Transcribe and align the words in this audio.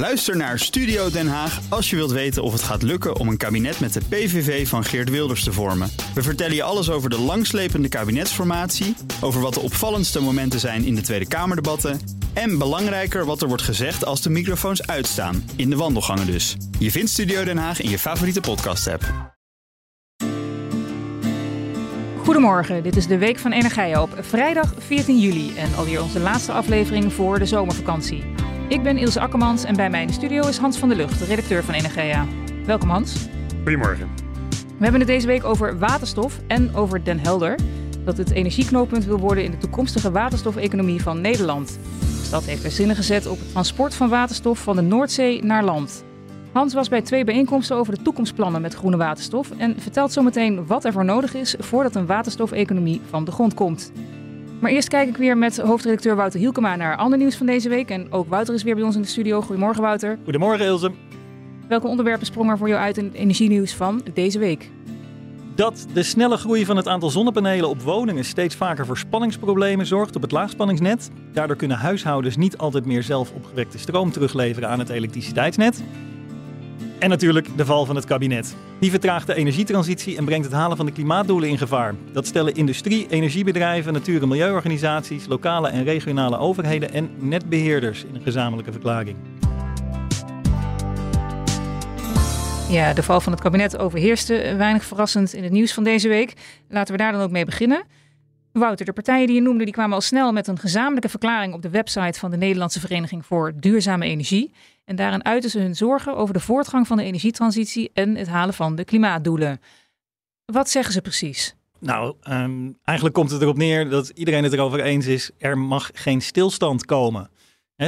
Luister 0.00 0.36
naar 0.36 0.58
Studio 0.58 1.10
Den 1.10 1.28
Haag 1.28 1.60
als 1.68 1.90
je 1.90 1.96
wilt 1.96 2.10
weten 2.10 2.42
of 2.42 2.52
het 2.52 2.62
gaat 2.62 2.82
lukken 2.82 3.16
om 3.16 3.28
een 3.28 3.36
kabinet 3.36 3.80
met 3.80 3.92
de 3.92 4.00
PVV 4.08 4.68
van 4.68 4.84
Geert 4.84 5.10
Wilders 5.10 5.44
te 5.44 5.52
vormen. 5.52 5.90
We 6.14 6.22
vertellen 6.22 6.54
je 6.54 6.62
alles 6.62 6.90
over 6.90 7.10
de 7.10 7.18
langslepende 7.18 7.88
kabinetsformatie, 7.88 8.96
over 9.20 9.40
wat 9.40 9.54
de 9.54 9.60
opvallendste 9.60 10.20
momenten 10.20 10.60
zijn 10.60 10.84
in 10.84 10.94
de 10.94 11.00
Tweede 11.00 11.28
Kamerdebatten 11.28 12.00
en 12.32 12.58
belangrijker 12.58 13.24
wat 13.24 13.42
er 13.42 13.48
wordt 13.48 13.62
gezegd 13.62 14.04
als 14.04 14.22
de 14.22 14.30
microfoons 14.30 14.86
uitstaan, 14.86 15.50
in 15.56 15.70
de 15.70 15.76
wandelgangen 15.76 16.26
dus. 16.26 16.56
Je 16.78 16.90
vindt 16.90 17.10
Studio 17.10 17.44
Den 17.44 17.58
Haag 17.58 17.80
in 17.80 17.90
je 17.90 17.98
favoriete 17.98 18.40
podcast-app. 18.40 19.34
Goedemorgen, 22.24 22.82
dit 22.82 22.96
is 22.96 23.06
de 23.06 23.18
Week 23.18 23.38
van 23.38 23.52
Energie 23.52 24.00
op 24.00 24.10
vrijdag 24.20 24.74
14 24.78 25.18
juli 25.18 25.56
en 25.56 25.74
alweer 25.74 26.02
onze 26.02 26.20
laatste 26.20 26.52
aflevering 26.52 27.12
voor 27.12 27.38
de 27.38 27.46
zomervakantie. 27.46 28.40
Ik 28.70 28.82
ben 28.82 28.98
Ilse 28.98 29.20
Akkermans 29.20 29.64
en 29.64 29.76
bij 29.76 29.90
mij 29.90 30.00
in 30.00 30.06
de 30.06 30.12
studio 30.12 30.46
is 30.46 30.58
Hans 30.58 30.78
van 30.78 30.88
der 30.88 30.96
Lucht, 30.96 31.20
redacteur 31.20 31.64
van 31.64 31.74
Energia. 31.74 32.26
Welkom 32.66 32.88
Hans. 32.88 33.28
Goedemorgen. 33.62 34.08
We 34.48 34.82
hebben 34.82 35.00
het 35.00 35.08
deze 35.08 35.26
week 35.26 35.44
over 35.44 35.78
waterstof 35.78 36.40
en 36.46 36.74
over 36.74 37.04
Den 37.04 37.18
Helder. 37.18 37.58
Dat 38.04 38.16
het 38.16 38.30
energieknooppunt 38.30 39.04
wil 39.04 39.18
worden 39.18 39.44
in 39.44 39.50
de 39.50 39.58
toekomstige 39.58 40.10
waterstofeconomie 40.10 41.02
van 41.02 41.20
Nederland. 41.20 41.78
De 41.98 42.24
stad 42.24 42.44
heeft 42.44 42.64
er 42.64 42.70
zinnen 42.70 42.96
gezet 42.96 43.26
op 43.26 43.38
het 43.38 43.50
transport 43.50 43.94
van 43.94 44.08
waterstof 44.08 44.58
van 44.58 44.76
de 44.76 44.82
Noordzee 44.82 45.44
naar 45.44 45.64
land. 45.64 46.04
Hans 46.52 46.74
was 46.74 46.88
bij 46.88 47.02
twee 47.02 47.24
bijeenkomsten 47.24 47.76
over 47.76 47.94
de 47.94 48.02
toekomstplannen 48.02 48.60
met 48.60 48.74
groene 48.74 48.96
waterstof 48.96 49.50
en 49.56 49.80
vertelt 49.80 50.12
zometeen 50.12 50.66
wat 50.66 50.84
er 50.84 50.92
voor 50.92 51.04
nodig 51.04 51.34
is 51.34 51.54
voordat 51.58 51.94
een 51.94 52.06
waterstofeconomie 52.06 53.00
van 53.08 53.24
de 53.24 53.30
grond 53.30 53.54
komt. 53.54 53.92
Maar 54.60 54.70
eerst 54.70 54.88
kijk 54.88 55.08
ik 55.08 55.16
weer 55.16 55.38
met 55.38 55.58
hoofdredacteur 55.58 56.16
Wouter 56.16 56.40
Hielkema 56.40 56.76
naar 56.76 56.96
ander 56.96 57.18
nieuws 57.18 57.36
van 57.36 57.46
deze 57.46 57.68
week. 57.68 57.90
En 57.90 58.12
ook 58.12 58.28
Wouter 58.28 58.54
is 58.54 58.62
weer 58.62 58.74
bij 58.74 58.84
ons 58.84 58.94
in 58.94 59.02
de 59.02 59.08
studio. 59.08 59.40
Goedemorgen 59.40 59.82
Wouter. 59.82 60.18
Goedemorgen 60.24 60.64
Ilse. 60.64 60.90
Welke 61.68 61.86
onderwerpen 61.86 62.26
sprongen 62.26 62.52
er 62.52 62.58
voor 62.58 62.68
jou 62.68 62.80
uit 62.80 62.96
in 62.96 63.04
het 63.04 63.14
energienieuws 63.14 63.74
van 63.74 64.02
deze 64.14 64.38
week? 64.38 64.70
Dat 65.54 65.86
de 65.92 66.02
snelle 66.02 66.36
groei 66.36 66.64
van 66.64 66.76
het 66.76 66.88
aantal 66.88 67.10
zonnepanelen 67.10 67.68
op 67.68 67.82
woningen 67.82 68.24
steeds 68.24 68.54
vaker 68.54 68.86
voor 68.86 68.98
spanningsproblemen 68.98 69.86
zorgt 69.86 70.16
op 70.16 70.22
het 70.22 70.32
laagspanningsnet. 70.32 71.10
Daardoor 71.32 71.56
kunnen 71.56 71.76
huishoudens 71.76 72.36
niet 72.36 72.58
altijd 72.58 72.86
meer 72.86 73.02
zelf 73.02 73.32
opgewekte 73.32 73.78
stroom 73.78 74.12
terugleveren 74.12 74.68
aan 74.68 74.78
het 74.78 74.88
elektriciteitsnet. 74.88 75.82
En 77.00 77.08
natuurlijk 77.08 77.56
de 77.56 77.64
val 77.64 77.86
van 77.86 77.96
het 77.96 78.04
kabinet. 78.04 78.56
Die 78.78 78.90
vertraagt 78.90 79.26
de 79.26 79.34
energietransitie 79.34 80.16
en 80.16 80.24
brengt 80.24 80.44
het 80.44 80.54
halen 80.54 80.76
van 80.76 80.86
de 80.86 80.92
klimaatdoelen 80.92 81.48
in 81.48 81.58
gevaar. 81.58 81.94
Dat 82.12 82.26
stellen 82.26 82.54
industrie, 82.54 83.06
energiebedrijven, 83.08 83.92
natuur- 83.92 84.22
en 84.22 84.28
milieuorganisaties, 84.28 85.26
lokale 85.26 85.68
en 85.68 85.84
regionale 85.84 86.38
overheden 86.38 86.92
en 86.92 87.10
netbeheerders 87.18 88.04
in 88.04 88.14
een 88.14 88.22
gezamenlijke 88.22 88.72
verklaring. 88.72 89.16
Ja, 92.68 92.92
de 92.92 93.02
val 93.02 93.20
van 93.20 93.32
het 93.32 93.42
kabinet 93.42 93.78
overheerste 93.78 94.54
weinig 94.56 94.84
verrassend 94.84 95.32
in 95.32 95.42
het 95.42 95.52
nieuws 95.52 95.72
van 95.72 95.84
deze 95.84 96.08
week. 96.08 96.34
Laten 96.68 96.92
we 96.92 96.98
daar 96.98 97.12
dan 97.12 97.20
ook 97.20 97.30
mee 97.30 97.44
beginnen. 97.44 97.82
Wouter, 98.52 98.86
de 98.86 98.92
partijen 98.92 99.26
die 99.26 99.36
je 99.36 99.42
noemde, 99.42 99.64
die 99.64 99.72
kwamen 99.72 99.94
al 99.94 100.00
snel 100.00 100.32
met 100.32 100.46
een 100.46 100.58
gezamenlijke 100.58 101.08
verklaring 101.08 101.54
op 101.54 101.62
de 101.62 101.70
website 101.70 102.18
van 102.18 102.30
de 102.30 102.36
Nederlandse 102.36 102.80
Vereniging 102.80 103.26
voor 103.26 103.52
Duurzame 103.56 104.04
Energie. 104.04 104.52
En 104.84 104.96
daarin 104.96 105.24
uiten 105.24 105.50
ze 105.50 105.58
hun 105.58 105.74
zorgen 105.74 106.16
over 106.16 106.34
de 106.34 106.40
voortgang 106.40 106.86
van 106.86 106.96
de 106.96 107.02
energietransitie 107.02 107.90
en 107.94 108.16
het 108.16 108.28
halen 108.28 108.54
van 108.54 108.74
de 108.74 108.84
klimaatdoelen. 108.84 109.60
Wat 110.44 110.70
zeggen 110.70 110.92
ze 110.92 111.00
precies? 111.00 111.54
Nou, 111.78 112.14
um, 112.28 112.78
eigenlijk 112.84 113.16
komt 113.16 113.30
het 113.30 113.42
erop 113.42 113.56
neer 113.56 113.88
dat 113.88 114.08
iedereen 114.08 114.44
het 114.44 114.52
erover 114.52 114.80
eens 114.80 115.06
is: 115.06 115.30
er 115.38 115.58
mag 115.58 115.90
geen 115.92 116.20
stilstand 116.20 116.84
komen. 116.84 117.30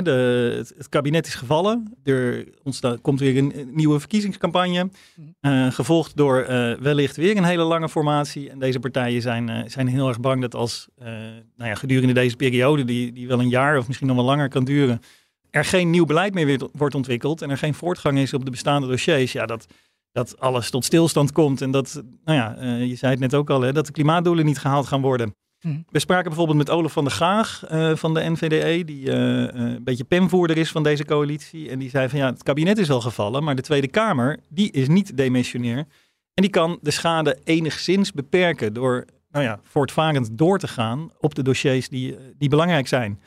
De, 0.01 0.65
het, 0.77 0.89
kabinet 0.89 1.27
is 1.27 1.35
gevallen. 1.35 1.95
Er 2.05 2.49
ontstaat, 2.63 3.01
komt 3.01 3.21
weer 3.21 3.37
een, 3.37 3.71
nieuwe 3.73 4.01
verkiezingscampagne. 4.01 4.91
Uh, 5.41 5.71
gevolgd 5.71 6.17
door 6.17 6.47
uh, 6.49 6.75
wellicht 6.75 7.17
weer 7.17 7.37
een 7.37 7.45
hele 7.45 7.63
lange 7.63 7.89
formatie. 7.89 8.51
En 8.51 8.59
deze 8.59 8.79
partijen 8.79 9.23
zijn, 9.23 9.49
uh, 9.49 9.63
zijn 9.67 9.87
heel 9.87 10.09
erg 10.09 10.21
bang 10.21 10.41
dat 10.41 10.55
als 10.55 10.89
nou 11.57 11.71
ja, 11.71 11.75
gedurende 11.75 12.15
deze 12.15 12.37
periode, 12.37 12.85
die, 12.85 13.13
die 13.13 13.29
wel 13.29 13.41
een 13.41 13.49
jaar 13.49 13.79
of 13.79 13.87
misschien 13.87 14.07
nog 14.07 14.17
wel 14.17 14.25
langer 14.25 14.49
kan 14.49 14.65
duren, 14.65 15.01
er 15.51 15.65
geen 15.65 15.91
nieuw 15.91 16.05
beleid 16.05 16.35
meer 16.35 16.69
wordt 16.73 16.95
ontwikkeld 16.95 17.43
en 17.43 17.51
er 17.51 17.59
geen 17.59 17.75
voortgang 17.75 18.19
is 18.19 18.35
op 18.35 18.45
de 18.45 18.51
bestaande 18.51 18.87
dossiers, 18.87 19.33
ja, 19.33 19.47
dat, 19.47 19.67
dat 20.13 20.41
alles 20.41 20.71
tot 20.71 20.85
stilstand 20.85 21.33
komt. 21.33 21.61
En 21.61 21.71
dat, 21.71 22.03
nou 22.25 22.39
ja, 22.39 22.75
je 22.75 22.95
zei 22.95 23.13
het 23.13 23.21
net 23.21 23.35
ook 23.35 23.51
al, 23.51 23.61
hè, 23.61 23.73
dat 23.73 23.87
de 23.87 23.93
klimaatdoelen 23.93 24.45
niet 24.45 24.59
gehaald 24.59 24.87
gaan 24.87 25.01
worden. 25.01 25.35
Hm. 25.63 25.81
We 25.89 25.99
spraken 25.99 26.29
bijvoorbeeld 26.29 26.59
met 26.59 26.71
Olaf 26.71 26.93
van 26.93 27.05
der 27.05 27.13
Gaag 27.13 27.63
uh, 27.73 27.95
van 27.95 28.15
de 28.15 28.31
NVDE, 28.31 28.85
die 28.85 29.07
uh, 29.07 29.15
een 29.53 29.85
beetje 29.85 30.05
penvoerder 30.05 30.57
is 30.57 30.71
van 30.71 30.83
deze 30.83 31.05
coalitie. 31.05 31.71
En 31.71 31.79
die 31.79 31.91
zei 31.91 32.09
van 32.09 32.19
ja, 32.19 32.27
het 32.27 32.43
kabinet 32.43 32.79
is 32.79 32.89
wel 32.89 33.01
gevallen, 33.01 33.45
maar 33.45 33.55
de 33.55 33.63
Tweede 33.63 33.89
Kamer, 33.89 34.39
die 34.49 34.73
is 34.73 34.89
niet 34.89 35.17
demissionair. 35.17 35.79
En 36.35 36.43
die 36.43 36.51
kan 36.51 36.79
de 36.81 36.91
schade 36.91 37.39
enigszins 37.45 38.13
beperken 38.13 38.73
door 38.73 39.05
nou 39.31 39.45
ja, 39.45 39.61
voortvarend 39.63 40.39
door 40.39 40.59
te 40.59 40.69
gaan 40.69 41.11
op 41.19 41.35
de 41.35 41.43
dossiers 41.43 41.89
die, 41.89 42.17
die 42.39 42.49
belangrijk 42.49 42.89
zijn. 42.89 43.21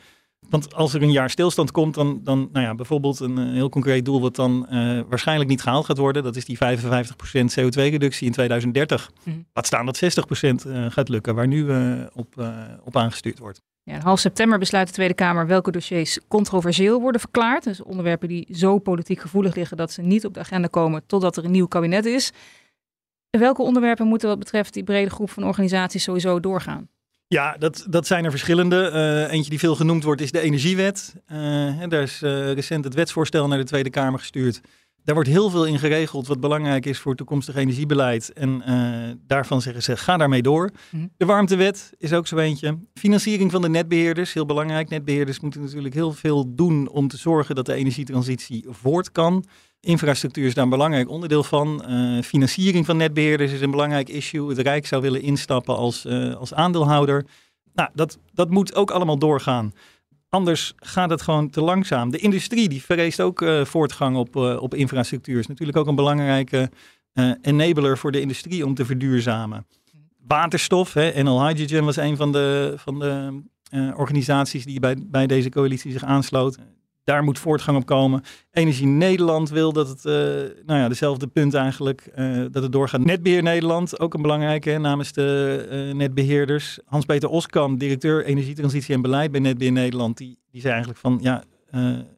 Want 0.48 0.74
als 0.74 0.94
er 0.94 1.02
een 1.02 1.12
jaar 1.12 1.30
stilstand 1.30 1.70
komt, 1.70 1.94
dan, 1.94 2.20
dan 2.22 2.48
nou 2.52 2.64
ja, 2.64 2.74
bijvoorbeeld 2.74 3.20
een, 3.20 3.38
eh, 3.38 3.44
heel 3.44 3.68
concreet 3.68 4.04
doel 4.04 4.20
wat 4.20 4.36
dan 4.36 4.66
uh, 4.70 5.00
waarschijnlijk 5.08 5.50
niet 5.50 5.62
gehaald 5.62 5.84
gaat 5.84 5.98
worden. 5.98 6.22
Dat 6.22 6.36
is 6.36 6.44
die 6.44 6.58
55% 6.58 6.60
CO2-reductie 7.60 8.26
in 8.26 8.32
2030. 8.32 9.10
Mm. 9.22 9.46
Laat 9.52 9.66
staan 9.66 9.86
dat 9.86 10.02
60% 10.04 10.66
uh, 10.66 10.86
gaat 10.90 11.08
lukken, 11.08 11.34
waar 11.34 11.46
nu 11.46 11.64
uh, 11.64 12.06
op, 12.12 12.52
op 12.84 12.96
aangestuurd 12.96 13.38
wordt. 13.38 13.62
Ja, 13.82 13.98
half 14.00 14.18
september 14.18 14.58
besluit 14.58 14.86
de 14.86 14.92
Tweede 14.92 15.14
Kamer 15.14 15.46
welke 15.46 15.70
dossiers 15.70 16.18
controversieel 16.28 17.00
worden 17.00 17.20
verklaard. 17.20 17.64
Dus 17.64 17.82
onderwerpen 17.82 18.28
die 18.28 18.48
zo 18.50 18.78
politiek 18.78 19.20
gevoelig 19.20 19.54
liggen 19.54 19.76
dat 19.76 19.92
ze 19.92 20.02
niet 20.02 20.24
op 20.24 20.34
de 20.34 20.40
agenda 20.40 20.68
komen 20.68 21.06
totdat 21.06 21.36
er 21.36 21.44
een 21.44 21.50
nieuw 21.50 21.66
kabinet 21.66 22.04
is. 22.04 22.32
Welke 23.30 23.62
onderwerpen 23.62 24.06
moeten 24.06 24.28
wat 24.28 24.38
betreft 24.38 24.74
die 24.74 24.84
brede 24.84 25.10
groep 25.10 25.30
van 25.30 25.44
organisaties 25.44 26.02
sowieso 26.02 26.40
doorgaan? 26.40 26.88
Ja, 27.28 27.56
dat, 27.58 27.86
dat 27.88 28.06
zijn 28.06 28.24
er 28.24 28.30
verschillende. 28.30 28.90
Uh, 28.92 29.32
eentje 29.32 29.50
die 29.50 29.58
veel 29.58 29.74
genoemd 29.74 30.04
wordt 30.04 30.20
is 30.20 30.30
de 30.30 30.40
Energiewet. 30.40 31.14
Uh, 31.32 31.82
daar 31.88 32.02
is 32.02 32.22
uh, 32.22 32.52
recent 32.52 32.84
het 32.84 32.94
wetsvoorstel 32.94 33.48
naar 33.48 33.58
de 33.58 33.64
Tweede 33.64 33.90
Kamer 33.90 34.18
gestuurd. 34.18 34.60
Daar 35.06 35.14
wordt 35.14 35.30
heel 35.30 35.50
veel 35.50 35.66
in 35.66 35.78
geregeld 35.78 36.26
wat 36.26 36.40
belangrijk 36.40 36.86
is 36.86 36.98
voor 36.98 37.14
toekomstig 37.14 37.54
energiebeleid. 37.54 38.32
En 38.32 38.62
daarvan 39.26 39.62
zeggen 39.62 39.82
ze, 39.82 39.96
ga 39.96 40.16
daarmee 40.16 40.42
door. 40.42 40.70
Mhm. 40.90 41.06
De 41.16 41.24
warmtewet 41.24 41.92
is 41.98 42.12
ook 42.12 42.26
zo 42.26 42.36
eentje. 42.36 42.78
Financiering 42.94 43.50
van 43.50 43.62
de 43.62 43.68
netbeheerders, 43.68 44.32
heel 44.32 44.46
belangrijk. 44.46 44.88
Netbeheerders 44.88 45.40
moeten 45.40 45.60
natuurlijk 45.60 45.94
heel 45.94 46.12
veel 46.12 46.54
doen 46.54 46.88
om 46.88 47.08
te 47.08 47.16
zorgen 47.16 47.54
dat 47.54 47.66
de 47.66 47.74
energietransitie 47.74 48.64
voort 48.68 49.12
kan. 49.12 49.44
Infrastructuur 49.80 50.46
is 50.46 50.54
daar 50.54 50.64
een 50.64 50.70
belangrijk 50.70 51.08
onderdeel 51.08 51.44
van. 51.44 51.84
Uh, 51.88 52.22
financiering 52.22 52.86
van 52.86 52.96
netbeheerders 52.96 53.52
is 53.52 53.60
een 53.60 53.70
belangrijk 53.70 54.08
issue. 54.08 54.48
Het 54.48 54.58
Rijk 54.58 54.86
zou 54.86 55.02
willen 55.02 55.22
instappen 55.22 55.76
als, 55.76 56.04
uh, 56.04 56.34
als 56.34 56.54
aandeelhouder. 56.54 57.26
Nou, 57.74 57.88
dat, 57.94 58.18
dat 58.32 58.50
moet 58.50 58.74
ook 58.74 58.90
allemaal 58.90 59.18
doorgaan. 59.18 59.72
Anders 60.36 60.72
gaat 60.76 61.10
het 61.10 61.22
gewoon 61.22 61.50
te 61.50 61.60
langzaam. 61.60 62.10
De 62.10 62.18
industrie 62.18 62.68
die 62.68 62.82
vreest 62.82 63.20
ook 63.20 63.42
uh, 63.42 63.64
voortgang 63.64 64.16
op, 64.16 64.36
op 64.36 64.74
infrastructuur. 64.74 65.38
Is 65.38 65.46
natuurlijk 65.46 65.78
ook 65.78 65.86
een 65.86 65.94
belangrijke 65.94 66.70
enabler 67.42 67.98
voor 67.98 68.12
de 68.12 68.20
industrie 68.20 68.66
om 68.66 68.74
te 68.74 68.84
verduurzamen. 68.84 69.66
Waterstof, 70.26 70.92
hè, 70.92 71.22
NL 71.22 71.46
Hydrogen 71.46 71.84
was 71.84 71.96
een 71.96 72.16
van 72.16 72.32
de, 72.32 72.74
van 72.76 72.98
de 72.98 73.42
organisaties 73.96 74.64
die 74.64 74.80
bij, 74.80 74.96
bij 75.06 75.26
deze 75.26 75.48
coalitie 75.48 75.92
zich 75.92 76.04
aansloot 76.04 76.58
daar 77.06 77.24
moet 77.24 77.38
voortgang 77.38 77.76
op 77.76 77.86
komen. 77.86 78.22
Energie 78.50 78.86
Nederland 78.86 79.50
wil 79.50 79.72
dat 79.72 79.88
het, 79.88 80.04
uh, 80.04 80.12
nou 80.66 80.80
ja, 80.80 80.88
dezelfde 80.88 81.26
punt 81.26 81.54
eigenlijk, 81.54 82.10
uh, 82.18 82.44
dat 82.50 82.62
het 82.62 82.72
doorgaat. 82.72 83.04
Netbeheer 83.04 83.42
Nederland, 83.42 84.00
ook 84.00 84.14
een 84.14 84.22
belangrijke 84.22 84.78
namens 84.78 85.12
de 85.12 85.66
uh, 85.88 85.94
netbeheerders. 85.94 86.78
Hans-Peter 86.84 87.28
Oskam, 87.28 87.78
directeur 87.78 88.24
Energietransitie 88.24 88.94
en 88.94 89.02
Beleid 89.02 89.30
bij 89.30 89.40
Netbeheer 89.40 89.72
Nederland, 89.72 90.16
die, 90.16 90.38
die 90.50 90.60
zei 90.60 90.72
eigenlijk 90.72 91.00
van, 91.02 91.18
ja, 91.22 91.44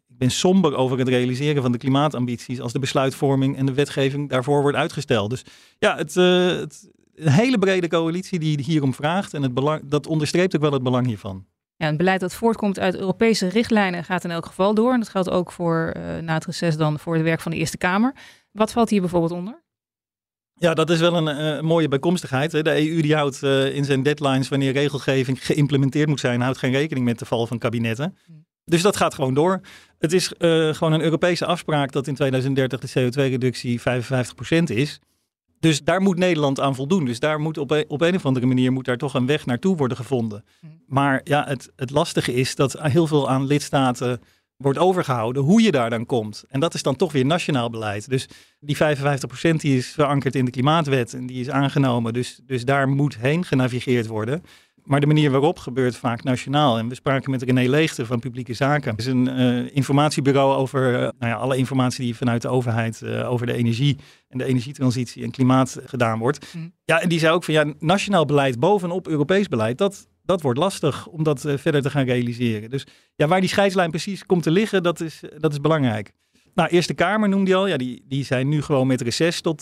ik 0.08 0.18
ben 0.18 0.30
somber 0.30 0.76
over 0.76 0.98
het 0.98 1.08
realiseren 1.08 1.62
van 1.62 1.72
de 1.72 1.78
klimaatambities 1.78 2.60
als 2.60 2.72
de 2.72 2.78
besluitvorming 2.78 3.56
en 3.56 3.66
de 3.66 3.74
wetgeving 3.74 4.28
daarvoor 4.28 4.62
wordt 4.62 4.76
uitgesteld. 4.76 5.30
Dus 5.30 5.44
ja, 5.78 5.96
het, 5.96 6.14
het 6.14 6.90
een 7.14 7.32
hele 7.32 7.58
brede 7.58 7.88
coalitie 7.88 8.38
die 8.38 8.62
hierom 8.62 8.94
vraagt 8.94 9.34
en 9.34 9.42
het 9.42 9.54
belang, 9.54 9.82
dat 9.84 10.06
onderstreept 10.06 10.56
ook 10.56 10.62
wel 10.62 10.72
het 10.72 10.82
belang 10.82 11.06
hiervan. 11.06 11.46
Ja, 11.78 11.86
het 11.86 11.96
beleid 11.96 12.20
dat 12.20 12.34
voortkomt 12.34 12.78
uit 12.78 12.96
Europese 12.96 13.48
richtlijnen 13.48 14.04
gaat 14.04 14.24
in 14.24 14.30
elk 14.30 14.46
geval 14.46 14.74
door. 14.74 14.92
En 14.92 14.98
dat 14.98 15.08
geldt 15.08 15.30
ook 15.30 15.52
voor 15.52 15.94
uh, 15.96 16.18
na 16.18 16.34
het 16.34 16.44
reces 16.44 16.76
dan 16.76 16.98
voor 16.98 17.14
het 17.14 17.22
werk 17.22 17.40
van 17.40 17.50
de 17.50 17.58
Eerste 17.58 17.76
Kamer. 17.76 18.14
Wat 18.52 18.72
valt 18.72 18.90
hier 18.90 19.00
bijvoorbeeld 19.00 19.32
onder? 19.32 19.62
Ja, 20.54 20.74
dat 20.74 20.90
is 20.90 21.00
wel 21.00 21.16
een 21.16 21.56
uh, 21.56 21.60
mooie 21.60 21.88
bijkomstigheid. 21.88 22.52
Hè. 22.52 22.62
De 22.62 22.90
EU 22.90 23.00
die 23.00 23.14
houdt 23.14 23.42
uh, 23.42 23.74
in 23.74 23.84
zijn 23.84 24.02
deadlines 24.02 24.48
wanneer 24.48 24.72
regelgeving 24.72 25.46
geïmplementeerd 25.46 26.08
moet 26.08 26.20
zijn, 26.20 26.40
houdt 26.40 26.58
geen 26.58 26.72
rekening 26.72 27.06
met 27.06 27.18
de 27.18 27.24
val 27.24 27.46
van 27.46 27.58
kabinetten. 27.58 28.16
Hmm. 28.26 28.46
Dus 28.64 28.82
dat 28.82 28.96
gaat 28.96 29.14
gewoon 29.14 29.34
door. 29.34 29.60
Het 29.98 30.12
is 30.12 30.32
gewoon 30.76 30.92
een 30.92 31.00
Europese 31.00 31.46
afspraak 31.46 31.92
dat 31.92 32.06
in 32.06 32.14
2030 32.14 32.80
de 32.80 33.10
CO2-reductie 33.10 33.80
55% 33.80 33.82
is. 34.64 35.00
Dus 35.60 35.84
daar 35.84 36.00
moet 36.00 36.18
Nederland 36.18 36.60
aan 36.60 36.74
voldoen. 36.74 37.04
Dus 37.04 37.20
daar 37.20 37.40
moet 37.40 37.58
op 37.58 37.70
een, 37.70 37.84
op 37.88 38.00
een 38.00 38.14
of 38.14 38.26
andere 38.26 38.46
manier 38.46 38.72
moet 38.72 38.84
daar 38.84 38.96
toch 38.96 39.14
een 39.14 39.26
weg 39.26 39.46
naartoe 39.46 39.76
worden 39.76 39.96
gevonden. 39.96 40.44
Hm. 40.60 40.66
Maar 40.86 41.20
ja, 41.24 41.44
het, 41.46 41.72
het 41.76 41.90
lastige 41.90 42.34
is 42.34 42.54
dat 42.54 42.80
heel 42.80 43.06
veel 43.06 43.30
aan 43.30 43.46
lidstaten 43.46 44.20
wordt 44.58 44.78
overgehouden, 44.78 45.42
hoe 45.42 45.62
je 45.62 45.70
daar 45.70 45.90
dan 45.90 46.06
komt. 46.06 46.44
En 46.48 46.60
dat 46.60 46.74
is 46.74 46.82
dan 46.82 46.96
toch 46.96 47.12
weer 47.12 47.26
nationaal 47.26 47.70
beleid. 47.70 48.08
Dus 48.08 48.28
die 48.60 48.76
55% 48.76 48.80
die 49.56 49.76
is 49.76 49.86
verankerd 49.88 50.34
in 50.34 50.44
de 50.44 50.50
klimaatwet 50.50 51.14
en 51.14 51.26
die 51.26 51.40
is 51.40 51.50
aangenomen. 51.50 52.12
Dus, 52.12 52.40
dus 52.46 52.64
daar 52.64 52.88
moet 52.88 53.16
heen 53.16 53.44
genavigeerd 53.44 54.06
worden. 54.06 54.42
Maar 54.88 55.00
de 55.00 55.06
manier 55.06 55.30
waarop 55.30 55.58
gebeurt 55.58 55.96
vaak 55.96 56.22
nationaal. 56.22 56.78
En 56.78 56.88
we 56.88 56.94
spraken 56.94 57.30
met 57.30 57.42
René 57.42 57.68
Leegte 57.68 58.06
van 58.06 58.18
Publieke 58.18 58.54
Zaken. 58.54 58.90
Het 58.90 59.00
is 59.00 59.06
een 59.06 59.28
uh, 59.28 59.76
informatiebureau 59.76 60.56
over 60.56 60.92
uh, 60.92 60.98
nou 60.98 61.12
ja, 61.18 61.34
alle 61.34 61.56
informatie 61.56 62.04
die 62.04 62.16
vanuit 62.16 62.42
de 62.42 62.48
overheid 62.48 63.00
uh, 63.04 63.30
over 63.30 63.46
de 63.46 63.52
energie 63.52 63.98
en 64.28 64.38
de 64.38 64.44
energietransitie 64.44 65.24
en 65.24 65.30
klimaat 65.30 65.80
gedaan 65.84 66.18
wordt. 66.18 66.54
Mm. 66.54 66.72
Ja, 66.84 67.00
en 67.00 67.08
die 67.08 67.18
zei 67.18 67.34
ook 67.34 67.44
van 67.44 67.54
ja, 67.54 67.64
nationaal 67.78 68.24
beleid 68.24 68.58
bovenop 68.58 69.08
Europees 69.08 69.48
beleid, 69.48 69.78
dat, 69.78 70.08
dat 70.22 70.42
wordt 70.42 70.58
lastig 70.58 71.06
om 71.06 71.22
dat 71.22 71.40
verder 71.40 71.82
te 71.82 71.90
gaan 71.90 72.04
realiseren. 72.04 72.70
Dus 72.70 72.86
ja, 73.14 73.26
waar 73.26 73.40
die 73.40 73.48
scheidslijn 73.48 73.90
precies 73.90 74.26
komt 74.26 74.42
te 74.42 74.50
liggen, 74.50 74.82
dat 74.82 75.00
is, 75.00 75.22
dat 75.38 75.52
is 75.52 75.60
belangrijk. 75.60 76.12
Nou, 76.54 76.68
Eerste 76.68 76.94
Kamer 76.94 77.28
noemde 77.28 77.50
hij 77.50 77.60
al. 77.60 77.66
Ja, 77.66 77.76
die, 77.76 78.04
die 78.06 78.24
zijn 78.24 78.48
nu 78.48 78.62
gewoon 78.62 78.86
met 78.86 79.00
reces 79.00 79.40
tot, 79.40 79.60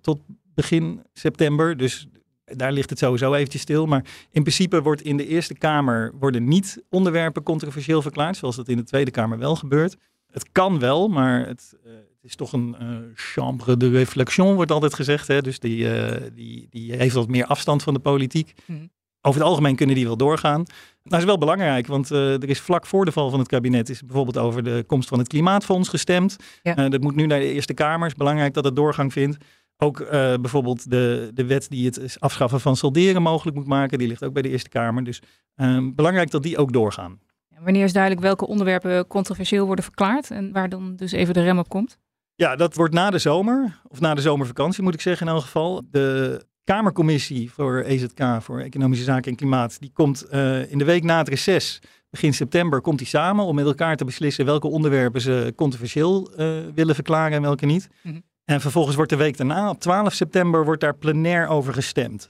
tot 0.00 0.20
begin 0.54 1.02
september. 1.12 1.76
Dus 1.76 2.08
daar 2.56 2.72
ligt 2.72 2.90
het 2.90 2.98
sowieso 2.98 3.34
eventjes 3.34 3.62
stil. 3.62 3.86
Maar 3.86 4.04
in 4.30 4.42
principe 4.42 4.82
wordt 4.82 5.02
in 5.02 5.16
de 5.16 5.26
Eerste 5.26 5.54
Kamer 5.54 6.12
worden 6.18 6.48
niet 6.48 6.82
onderwerpen 6.90 7.42
controversieel 7.42 8.02
verklaard, 8.02 8.36
zoals 8.36 8.56
dat 8.56 8.68
in 8.68 8.76
de 8.76 8.84
Tweede 8.84 9.10
Kamer 9.10 9.38
wel 9.38 9.56
gebeurt. 9.56 9.96
Het 10.30 10.52
kan 10.52 10.78
wel, 10.78 11.08
maar 11.08 11.46
het, 11.46 11.76
uh, 11.86 11.92
het 11.92 12.24
is 12.30 12.36
toch 12.36 12.52
een 12.52 12.76
uh, 12.82 12.96
chambre 13.14 13.76
de 13.76 13.90
réflexion, 13.90 14.54
wordt 14.54 14.70
altijd 14.70 14.94
gezegd. 14.94 15.28
Hè? 15.28 15.40
Dus 15.40 15.58
die, 15.58 15.78
uh, 15.78 16.16
die, 16.32 16.66
die 16.70 16.96
heeft 16.96 17.14
wat 17.14 17.28
meer 17.28 17.46
afstand 17.46 17.82
van 17.82 17.94
de 17.94 18.00
politiek. 18.00 18.52
Mm. 18.64 18.90
Over 19.20 19.40
het 19.40 19.48
algemeen 19.48 19.76
kunnen 19.76 19.94
die 19.94 20.06
wel 20.06 20.16
doorgaan. 20.16 20.64
Dat 21.02 21.18
is 21.18 21.24
wel 21.24 21.38
belangrijk, 21.38 21.86
want 21.86 22.10
er 22.10 22.48
is 22.48 22.60
vlak 22.60 22.86
voor 22.86 23.04
de 23.04 23.12
val 23.12 23.30
van 23.30 23.38
het 23.38 23.48
kabinet 23.48 23.88
is 23.88 24.02
bijvoorbeeld 24.02 24.38
over 24.38 24.62
de 24.62 24.84
komst 24.86 25.08
van 25.08 25.18
het 25.18 25.28
Klimaatfonds 25.28 25.88
gestemd. 25.88 26.36
Ja. 26.62 26.88
dat 26.88 27.00
moet 27.00 27.14
nu 27.14 27.26
naar 27.26 27.38
de 27.38 27.52
Eerste 27.52 27.74
Kamer. 27.74 28.02
Het 28.02 28.10
is 28.10 28.14
belangrijk 28.14 28.54
dat 28.54 28.64
het 28.64 28.76
doorgang 28.76 29.12
vindt. 29.12 29.36
Ook 29.80 30.00
uh, 30.00 30.08
bijvoorbeeld 30.10 30.90
de, 30.90 31.30
de 31.34 31.46
wet 31.46 31.68
die 31.68 31.86
het 31.86 32.16
afschaffen 32.18 32.60
van 32.60 32.76
solderen 32.76 33.22
mogelijk 33.22 33.56
moet 33.56 33.66
maken, 33.66 33.98
die 33.98 34.08
ligt 34.08 34.24
ook 34.24 34.32
bij 34.32 34.42
de 34.42 34.48
Eerste 34.48 34.68
Kamer. 34.68 35.04
Dus 35.04 35.22
uh, 35.56 35.88
belangrijk 35.94 36.30
dat 36.30 36.42
die 36.42 36.58
ook 36.58 36.72
doorgaan. 36.72 37.20
Wanneer 37.60 37.84
is 37.84 37.92
duidelijk 37.92 38.22
welke 38.22 38.46
onderwerpen 38.46 39.06
controversieel 39.06 39.66
worden 39.66 39.84
verklaard 39.84 40.30
en 40.30 40.52
waar 40.52 40.68
dan 40.68 40.96
dus 40.96 41.12
even 41.12 41.34
de 41.34 41.42
rem 41.42 41.58
op 41.58 41.68
komt? 41.68 41.98
Ja, 42.34 42.56
dat 42.56 42.74
wordt 42.74 42.94
na 42.94 43.10
de 43.10 43.18
zomer, 43.18 43.80
of 43.88 44.00
na 44.00 44.14
de 44.14 44.20
zomervakantie 44.20 44.82
moet 44.82 44.94
ik 44.94 45.00
zeggen 45.00 45.26
in 45.26 45.32
elk 45.32 45.42
geval. 45.42 45.82
De 45.90 46.44
Kamercommissie 46.64 47.52
voor 47.52 47.80
EZK, 47.80 48.22
voor 48.40 48.60
Economische 48.60 49.04
Zaken 49.04 49.30
en 49.30 49.36
Klimaat, 49.36 49.80
die 49.80 49.90
komt 49.92 50.26
uh, 50.32 50.70
in 50.70 50.78
de 50.78 50.84
week 50.84 51.02
na 51.02 51.18
het 51.18 51.28
reces, 51.28 51.82
begin 52.10 52.34
september, 52.34 52.80
komt 52.80 52.98
die 52.98 53.06
samen 53.06 53.44
om 53.44 53.54
met 53.54 53.66
elkaar 53.66 53.96
te 53.96 54.04
beslissen 54.04 54.44
welke 54.44 54.68
onderwerpen 54.68 55.20
ze 55.20 55.52
controversieel 55.56 56.30
willen 56.74 56.94
verklaren 56.94 57.36
en 57.36 57.42
welke 57.42 57.66
niet. 57.66 57.88
Mm 58.02 58.12
-hmm. 58.12 58.22
En 58.48 58.60
vervolgens 58.60 58.96
wordt 58.96 59.10
de 59.10 59.16
week 59.16 59.36
daarna, 59.36 59.70
op 59.70 59.80
12 59.80 60.12
september, 60.12 60.64
wordt 60.64 60.80
daar 60.80 60.94
plenair 60.94 61.48
over 61.48 61.72
gestemd. 61.72 62.28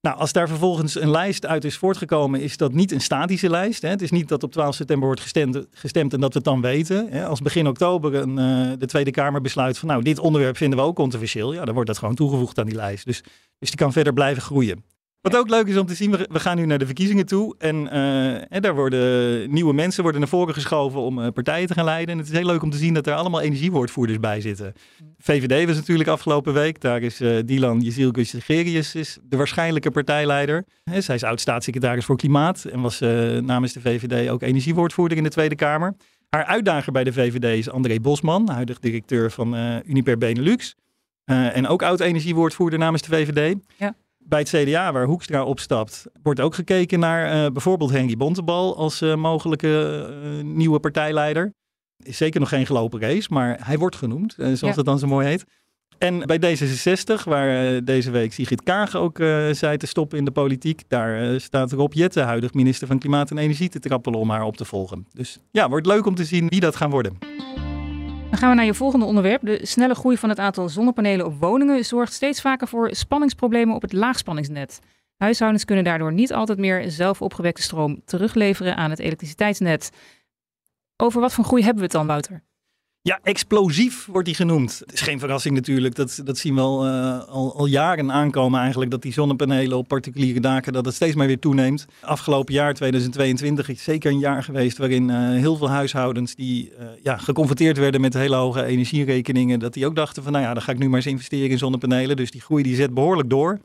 Nou, 0.00 0.18
als 0.18 0.32
daar 0.32 0.48
vervolgens 0.48 1.00
een 1.00 1.10
lijst 1.10 1.46
uit 1.46 1.64
is 1.64 1.76
voortgekomen, 1.76 2.40
is 2.40 2.56
dat 2.56 2.72
niet 2.72 2.92
een 2.92 3.00
statische 3.00 3.50
lijst. 3.50 3.82
Hè. 3.82 3.88
Het 3.88 4.02
is 4.02 4.10
niet 4.10 4.28
dat 4.28 4.42
op 4.42 4.52
12 4.52 4.74
september 4.74 5.06
wordt 5.06 5.20
gestemd, 5.70 6.12
en 6.12 6.20
dat 6.20 6.32
we 6.32 6.38
het 6.38 6.44
dan 6.44 6.60
weten. 6.60 7.08
Hè. 7.10 7.26
Als 7.26 7.40
begin 7.40 7.66
oktober 7.66 8.14
een, 8.14 8.38
uh, 8.38 8.78
de 8.78 8.86
Tweede 8.86 9.10
Kamer 9.10 9.40
besluit 9.40 9.78
van 9.78 9.88
nou, 9.88 10.02
dit 10.02 10.18
onderwerp 10.18 10.56
vinden 10.56 10.78
we 10.78 10.84
ook 10.84 10.96
controversieel, 10.96 11.52
ja, 11.52 11.64
dan 11.64 11.74
wordt 11.74 11.88
dat 11.88 11.98
gewoon 11.98 12.14
toegevoegd 12.14 12.58
aan 12.58 12.66
die 12.66 12.74
lijst. 12.74 13.04
Dus, 13.04 13.22
dus 13.58 13.68
die 13.68 13.78
kan 13.78 13.92
verder 13.92 14.12
blijven 14.12 14.42
groeien. 14.42 14.84
Wat 15.26 15.36
ook 15.36 15.48
leuk 15.48 15.66
is 15.66 15.76
om 15.76 15.86
te 15.86 15.94
zien, 15.94 16.10
we 16.10 16.40
gaan 16.40 16.56
nu 16.56 16.66
naar 16.66 16.78
de 16.78 16.86
verkiezingen 16.86 17.26
toe. 17.26 17.54
En, 17.58 17.76
uh, 17.76 18.52
en 18.52 18.62
daar 18.62 18.74
worden 18.74 19.52
nieuwe 19.52 19.72
mensen 19.74 20.02
worden 20.02 20.20
naar 20.20 20.30
voren 20.30 20.54
geschoven 20.54 21.00
om 21.00 21.18
uh, 21.18 21.28
partijen 21.28 21.66
te 21.66 21.74
gaan 21.74 21.84
leiden. 21.84 22.12
En 22.14 22.18
het 22.18 22.28
is 22.28 22.36
heel 22.36 22.46
leuk 22.46 22.62
om 22.62 22.70
te 22.70 22.76
zien 22.76 22.94
dat 22.94 23.06
er 23.06 23.14
allemaal 23.14 23.40
energiewoordvoerders 23.40 24.20
bij 24.20 24.40
zitten. 24.40 24.72
VVD 25.18 25.66
was 25.66 25.76
natuurlijk 25.76 26.08
afgelopen 26.08 26.52
week. 26.52 26.80
Daar 26.80 27.02
is 27.02 27.20
uh, 27.20 27.38
Dylan 27.44 27.80
Jezielkus 27.80 28.34
Gerius 28.38 28.94
is 28.94 29.18
de 29.22 29.36
waarschijnlijke 29.36 29.90
partijleider. 29.90 30.64
He, 30.84 31.00
zij 31.00 31.14
is 31.14 31.24
oud-staatssecretaris 31.24 32.04
voor 32.04 32.16
Klimaat 32.16 32.64
en 32.64 32.80
was 32.80 33.00
namens 33.40 33.72
de 33.72 33.80
VVD 33.80 34.30
ook 34.30 34.42
energiewoordvoerder 34.42 35.18
in 35.18 35.24
de 35.24 35.30
Tweede 35.30 35.54
Kamer. 35.54 35.94
Haar 36.28 36.44
uitdager 36.44 36.92
bij 36.92 37.04
de 37.04 37.12
VVD 37.12 37.58
is 37.58 37.70
André 37.70 38.00
Bosman, 38.00 38.48
huidig 38.50 38.78
directeur 38.78 39.30
van 39.30 39.56
Uniper 39.86 40.18
Benelux. 40.18 40.74
en 41.24 41.66
ook 41.66 41.82
oud-energiewoordvoerder 41.82 42.78
namens 42.78 43.02
de 43.02 43.08
VVD. 43.08 43.56
Ja 43.76 43.94
bij 44.28 44.38
het 44.38 44.48
CDA, 44.48 44.92
waar 44.92 45.06
Hoekstra 45.06 45.44
opstapt, 45.44 46.06
wordt 46.22 46.40
ook 46.40 46.54
gekeken 46.54 46.98
naar 46.98 47.44
uh, 47.44 47.52
bijvoorbeeld 47.52 47.90
Henry 47.90 48.16
Bontebal 48.16 48.76
als 48.76 49.02
uh, 49.02 49.14
mogelijke 49.14 50.06
uh, 50.24 50.44
nieuwe 50.44 50.80
partijleider. 50.80 51.52
Is 52.02 52.16
zeker 52.16 52.40
nog 52.40 52.48
geen 52.48 52.66
gelopen 52.66 53.00
race, 53.00 53.28
maar 53.30 53.58
hij 53.62 53.78
wordt 53.78 53.96
genoemd, 53.96 54.34
zoals 54.36 54.60
ja. 54.60 54.72
het 54.74 54.84
dan 54.84 54.98
zo 54.98 55.06
mooi 55.06 55.26
heet. 55.26 55.44
En 55.98 56.18
bij 56.26 56.38
D66, 56.38 57.24
waar 57.24 57.84
deze 57.84 58.10
week 58.10 58.32
Sigrid 58.32 58.62
Kaag 58.62 58.96
ook 58.96 59.16
zei 59.50 59.76
te 59.76 59.86
stoppen 59.86 60.18
in 60.18 60.24
de 60.24 60.30
politiek, 60.30 60.82
daar 60.88 61.40
staat 61.40 61.72
Rob 61.72 61.92
Jette, 61.92 62.20
huidig 62.20 62.54
minister 62.54 62.86
van 62.86 62.98
Klimaat 62.98 63.30
en 63.30 63.38
Energie, 63.38 63.68
te 63.68 63.78
trappelen 63.78 64.18
om 64.18 64.30
haar 64.30 64.42
op 64.42 64.56
te 64.56 64.64
volgen. 64.64 65.06
Dus 65.12 65.38
ja, 65.50 65.68
wordt 65.68 65.86
leuk 65.86 66.06
om 66.06 66.14
te 66.14 66.24
zien 66.24 66.48
wie 66.48 66.60
dat 66.60 66.76
gaan 66.76 66.90
worden. 66.90 67.18
Dan 68.36 68.44
gaan 68.44 68.54
we 68.54 68.60
naar 68.60 68.72
je 68.72 68.78
volgende 68.78 69.06
onderwerp. 69.06 69.42
De 69.44 69.66
snelle 69.66 69.94
groei 69.94 70.16
van 70.16 70.28
het 70.28 70.38
aantal 70.38 70.68
zonnepanelen 70.68 71.26
op 71.26 71.40
woningen 71.40 71.84
zorgt 71.84 72.12
steeds 72.12 72.40
vaker 72.40 72.68
voor 72.68 72.94
spanningsproblemen 72.94 73.74
op 73.74 73.82
het 73.82 73.92
laagspanningsnet. 73.92 74.80
Huishoudens 75.16 75.64
kunnen 75.64 75.84
daardoor 75.84 76.12
niet 76.12 76.32
altijd 76.32 76.58
meer 76.58 76.90
zelf 76.90 77.22
opgewekte 77.22 77.62
stroom 77.62 78.02
terugleveren 78.04 78.76
aan 78.76 78.90
het 78.90 78.98
elektriciteitsnet. 78.98 79.90
Over 80.96 81.20
wat 81.20 81.32
voor 81.32 81.44
groei 81.44 81.62
hebben 81.62 81.78
we 81.78 81.84
het 81.84 81.96
dan, 81.96 82.06
Wouter? 82.06 82.42
Ja, 83.06 83.18
explosief 83.22 84.06
wordt 84.06 84.26
die 84.26 84.34
genoemd. 84.34 84.78
Het 84.78 84.92
is 84.92 85.00
geen 85.00 85.18
verrassing 85.18 85.54
natuurlijk. 85.54 85.94
Dat, 85.94 86.20
dat 86.24 86.38
zien 86.38 86.54
we 86.54 86.60
al, 86.60 86.86
uh, 86.86 87.24
al, 87.28 87.56
al, 87.56 87.66
jaren 87.66 88.12
aankomen 88.12 88.60
eigenlijk. 88.60 88.90
Dat 88.90 89.02
die 89.02 89.12
zonnepanelen 89.12 89.78
op 89.78 89.88
particuliere 89.88 90.40
daken, 90.40 90.72
dat 90.72 90.84
het 90.84 90.94
steeds 90.94 91.14
maar 91.14 91.26
weer 91.26 91.38
toeneemt. 91.38 91.86
Afgelopen 92.00 92.54
jaar, 92.54 92.74
2022, 92.74 93.68
is 93.68 93.84
zeker 93.84 94.10
een 94.10 94.18
jaar 94.18 94.42
geweest 94.42 94.78
waarin 94.78 95.08
uh, 95.08 95.16
heel 95.18 95.56
veel 95.56 95.68
huishoudens 95.68 96.34
die 96.34 96.72
uh, 96.72 96.86
ja, 97.02 97.16
geconfronteerd 97.16 97.76
werden 97.76 98.00
met 98.00 98.14
hele 98.14 98.36
hoge 98.36 98.64
energierekeningen. 98.64 99.58
Dat 99.58 99.74
die 99.74 99.86
ook 99.86 99.96
dachten 99.96 100.22
van 100.22 100.32
nou 100.32 100.44
ja, 100.44 100.54
dan 100.54 100.62
ga 100.62 100.72
ik 100.72 100.78
nu 100.78 100.88
maar 100.88 100.96
eens 100.96 101.06
investeren 101.06 101.50
in 101.50 101.58
zonnepanelen. 101.58 102.16
Dus 102.16 102.30
die 102.30 102.40
groei 102.40 102.62
die 102.62 102.76
zet 102.76 102.94
behoorlijk 102.94 103.30
door. 103.30 103.60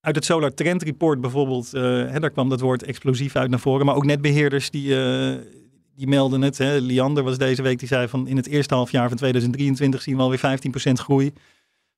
Uit 0.00 0.14
het 0.14 0.24
Solar 0.24 0.54
Trend 0.54 0.82
Report 0.82 1.20
bijvoorbeeld, 1.20 1.70
hè, 1.70 2.20
daar 2.20 2.30
kwam 2.30 2.48
dat 2.48 2.60
woord 2.60 2.82
explosief 2.82 3.36
uit 3.36 3.50
naar 3.50 3.60
voren. 3.60 3.86
Maar 3.86 3.94
ook 3.94 4.04
netbeheerders 4.04 4.70
die 4.70 4.94
die 5.96 6.06
melden 6.06 6.42
het. 6.42 6.58
Hè. 6.58 6.78
Liander 6.78 7.22
was 7.22 7.38
deze 7.38 7.62
week, 7.62 7.78
die 7.78 7.88
zei 7.88 8.08
van 8.08 8.26
in 8.26 8.36
het 8.36 8.46
eerste 8.46 8.74
halfjaar 8.74 9.08
van 9.08 9.16
2023 9.16 10.02
zien 10.02 10.16
we 10.16 10.22
alweer 10.22 10.58
15% 10.88 10.92
groei. 10.92 11.32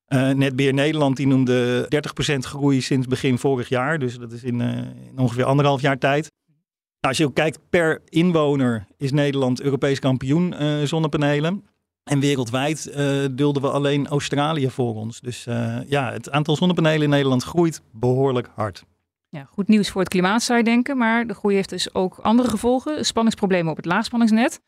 Uh, 0.09 0.31
Netbeheer 0.31 0.75
Nederland 0.75 1.17
die 1.17 1.27
noemde 1.27 1.89
30% 2.33 2.37
groei 2.39 2.81
sinds 2.81 3.07
begin 3.07 3.39
vorig 3.39 3.69
jaar. 3.69 3.99
Dus 3.99 4.19
dat 4.19 4.33
is 4.33 4.43
in, 4.43 4.61
in 4.61 5.19
ongeveer 5.19 5.45
anderhalf 5.45 5.81
jaar 5.81 5.99
tijd. 5.99 6.33
Nou, 7.01 7.15
als 7.15 7.17
je 7.17 7.27
ook 7.27 7.35
kijkt 7.35 7.59
per 7.71 8.03
inwoner 8.09 8.87
is 8.97 9.13
Nederland 9.13 9.61
Europees 9.61 9.99
kampioen 9.99 10.55
uh, 10.63 10.83
zonnepanelen. 10.83 11.65
En 12.05 12.21
wereldwijd 12.21 12.93
dulden 13.33 13.63
we 13.63 13.71
alleen 13.71 14.07
Australië 14.07 14.71
voor 14.71 14.95
ons. 14.95 15.21
Dus 15.21 15.45
ja, 15.87 16.13
het 16.13 16.31
aantal 16.31 16.57
zonnepanelen 16.57 17.03
in 17.03 17.11
Nederland 17.11 17.43
groeit 17.43 17.83
behoorlijk 17.93 18.51
hard. 18.55 18.85
Ja, 19.29 19.45
goed 19.51 19.69
nieuws 19.69 19.91
voor 19.91 20.01
het 20.01 20.11
klimaat 20.11 20.43
zou 20.43 20.59
je 20.59 20.65
denken, 20.65 20.97
maar 20.97 21.27
de 21.27 21.35
groei 21.35 21.55
heeft 21.55 21.69
dus 21.69 21.95
ook 21.95 22.19
andere 22.19 22.49
gevolgen. 22.49 23.05
Spanningsproblemen 23.05 23.71
op 23.71 23.77
het 23.77 23.87
laagspanningsnet. 23.87 24.61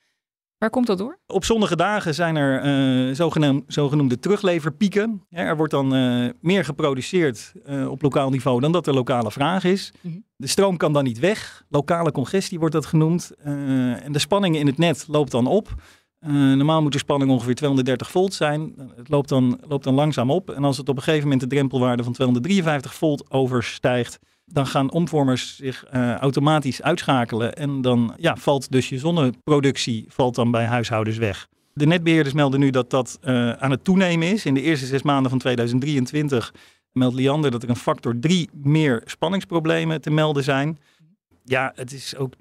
Waar 0.58 0.70
komt 0.70 0.86
dat 0.86 0.98
door? 0.98 1.18
Op 1.26 1.44
zonnige 1.44 1.76
dagen 1.76 2.14
zijn 2.14 2.36
er 2.36 2.64
uh, 3.08 3.14
zogenaamde, 3.14 3.64
zogenoemde 3.66 4.18
terugleverpieken. 4.18 5.26
Ja, 5.28 5.38
er 5.38 5.56
wordt 5.56 5.72
dan 5.72 5.94
uh, 5.96 6.30
meer 6.40 6.64
geproduceerd 6.64 7.52
uh, 7.66 7.90
op 7.90 8.02
lokaal 8.02 8.30
niveau 8.30 8.60
dan 8.60 8.72
dat 8.72 8.86
er 8.86 8.94
lokale 8.94 9.30
vraag 9.30 9.64
is. 9.64 9.92
Mm 10.00 10.10
-hmm. 10.10 10.24
De 10.36 10.46
stroom 10.46 10.76
kan 10.76 10.92
dan 10.92 11.04
niet 11.04 11.18
weg. 11.18 11.64
Lokale 11.68 12.12
congestie 12.12 12.58
wordt 12.58 12.74
dat 12.74 12.86
genoemd. 12.86 13.32
en 13.42 14.12
de 14.12 14.18
spanning 14.18 14.56
in 14.56 14.66
het 14.66 14.78
net 14.78 15.04
loopt 15.08 15.30
dan 15.30 15.46
op. 15.46 15.74
normaal 16.20 16.82
moet 16.82 16.92
de 16.92 16.98
spanning 16.98 17.30
ongeveer 17.30 17.54
230 17.54 18.10
volt 18.10 18.34
zijn. 18.34 18.74
Het 18.96 19.08
loopt 19.08 19.28
dan, 19.28 19.60
loopt 19.68 19.84
dan 19.84 19.94
langzaam 19.94 20.30
op. 20.30 20.50
En 20.50 20.64
als 20.64 20.76
het 20.76 20.88
op 20.88 20.96
een 20.96 21.02
gegeven 21.02 21.22
moment 21.22 21.40
de 21.40 21.46
drempelwaarde 21.46 22.02
van 22.02 22.12
253 22.12 22.94
volt 22.94 23.30
overstijgt, 23.30 24.18
dan 24.52 24.66
gaan 24.66 24.90
omvormers 24.90 25.56
zich 25.56 25.84
uh, 25.94 26.14
automatisch 26.14 26.82
uitschakelen. 26.82 27.54
En 27.54 27.80
dan 27.80 28.14
ja, 28.16 28.36
valt 28.36 28.70
dus 28.70 28.88
je 28.88 28.98
zonneproductie 28.98 30.04
valt 30.08 30.34
dan 30.34 30.50
bij 30.50 30.64
huishoudens 30.64 31.16
weg. 31.16 31.48
De 31.72 31.86
netbeheerders 31.86 32.34
melden 32.34 32.60
nu 32.60 32.70
dat 32.70 32.90
dat 32.90 33.18
uh, 33.24 33.52
aan 33.52 33.70
het 33.70 33.84
toenemen 33.84 34.28
is. 34.28 34.46
In 34.46 34.54
de 34.54 34.62
eerste 34.62 34.86
zes 34.86 35.02
maanden 35.02 35.30
van 35.30 35.38
2023 35.38 36.54
meldt 36.92 37.14
Liander 37.14 37.50
dat 37.50 37.62
er 37.62 37.68
een 37.68 37.76
factor 37.76 38.18
drie 38.18 38.50
meer 38.52 39.02
spanningsproblemen 39.04 40.00
te 40.00 40.10
melden 40.10 40.44
zijn. 40.44 40.78
Ja, 41.44 41.72
het 41.74 41.92
is 41.92 42.16
ook 42.16 42.32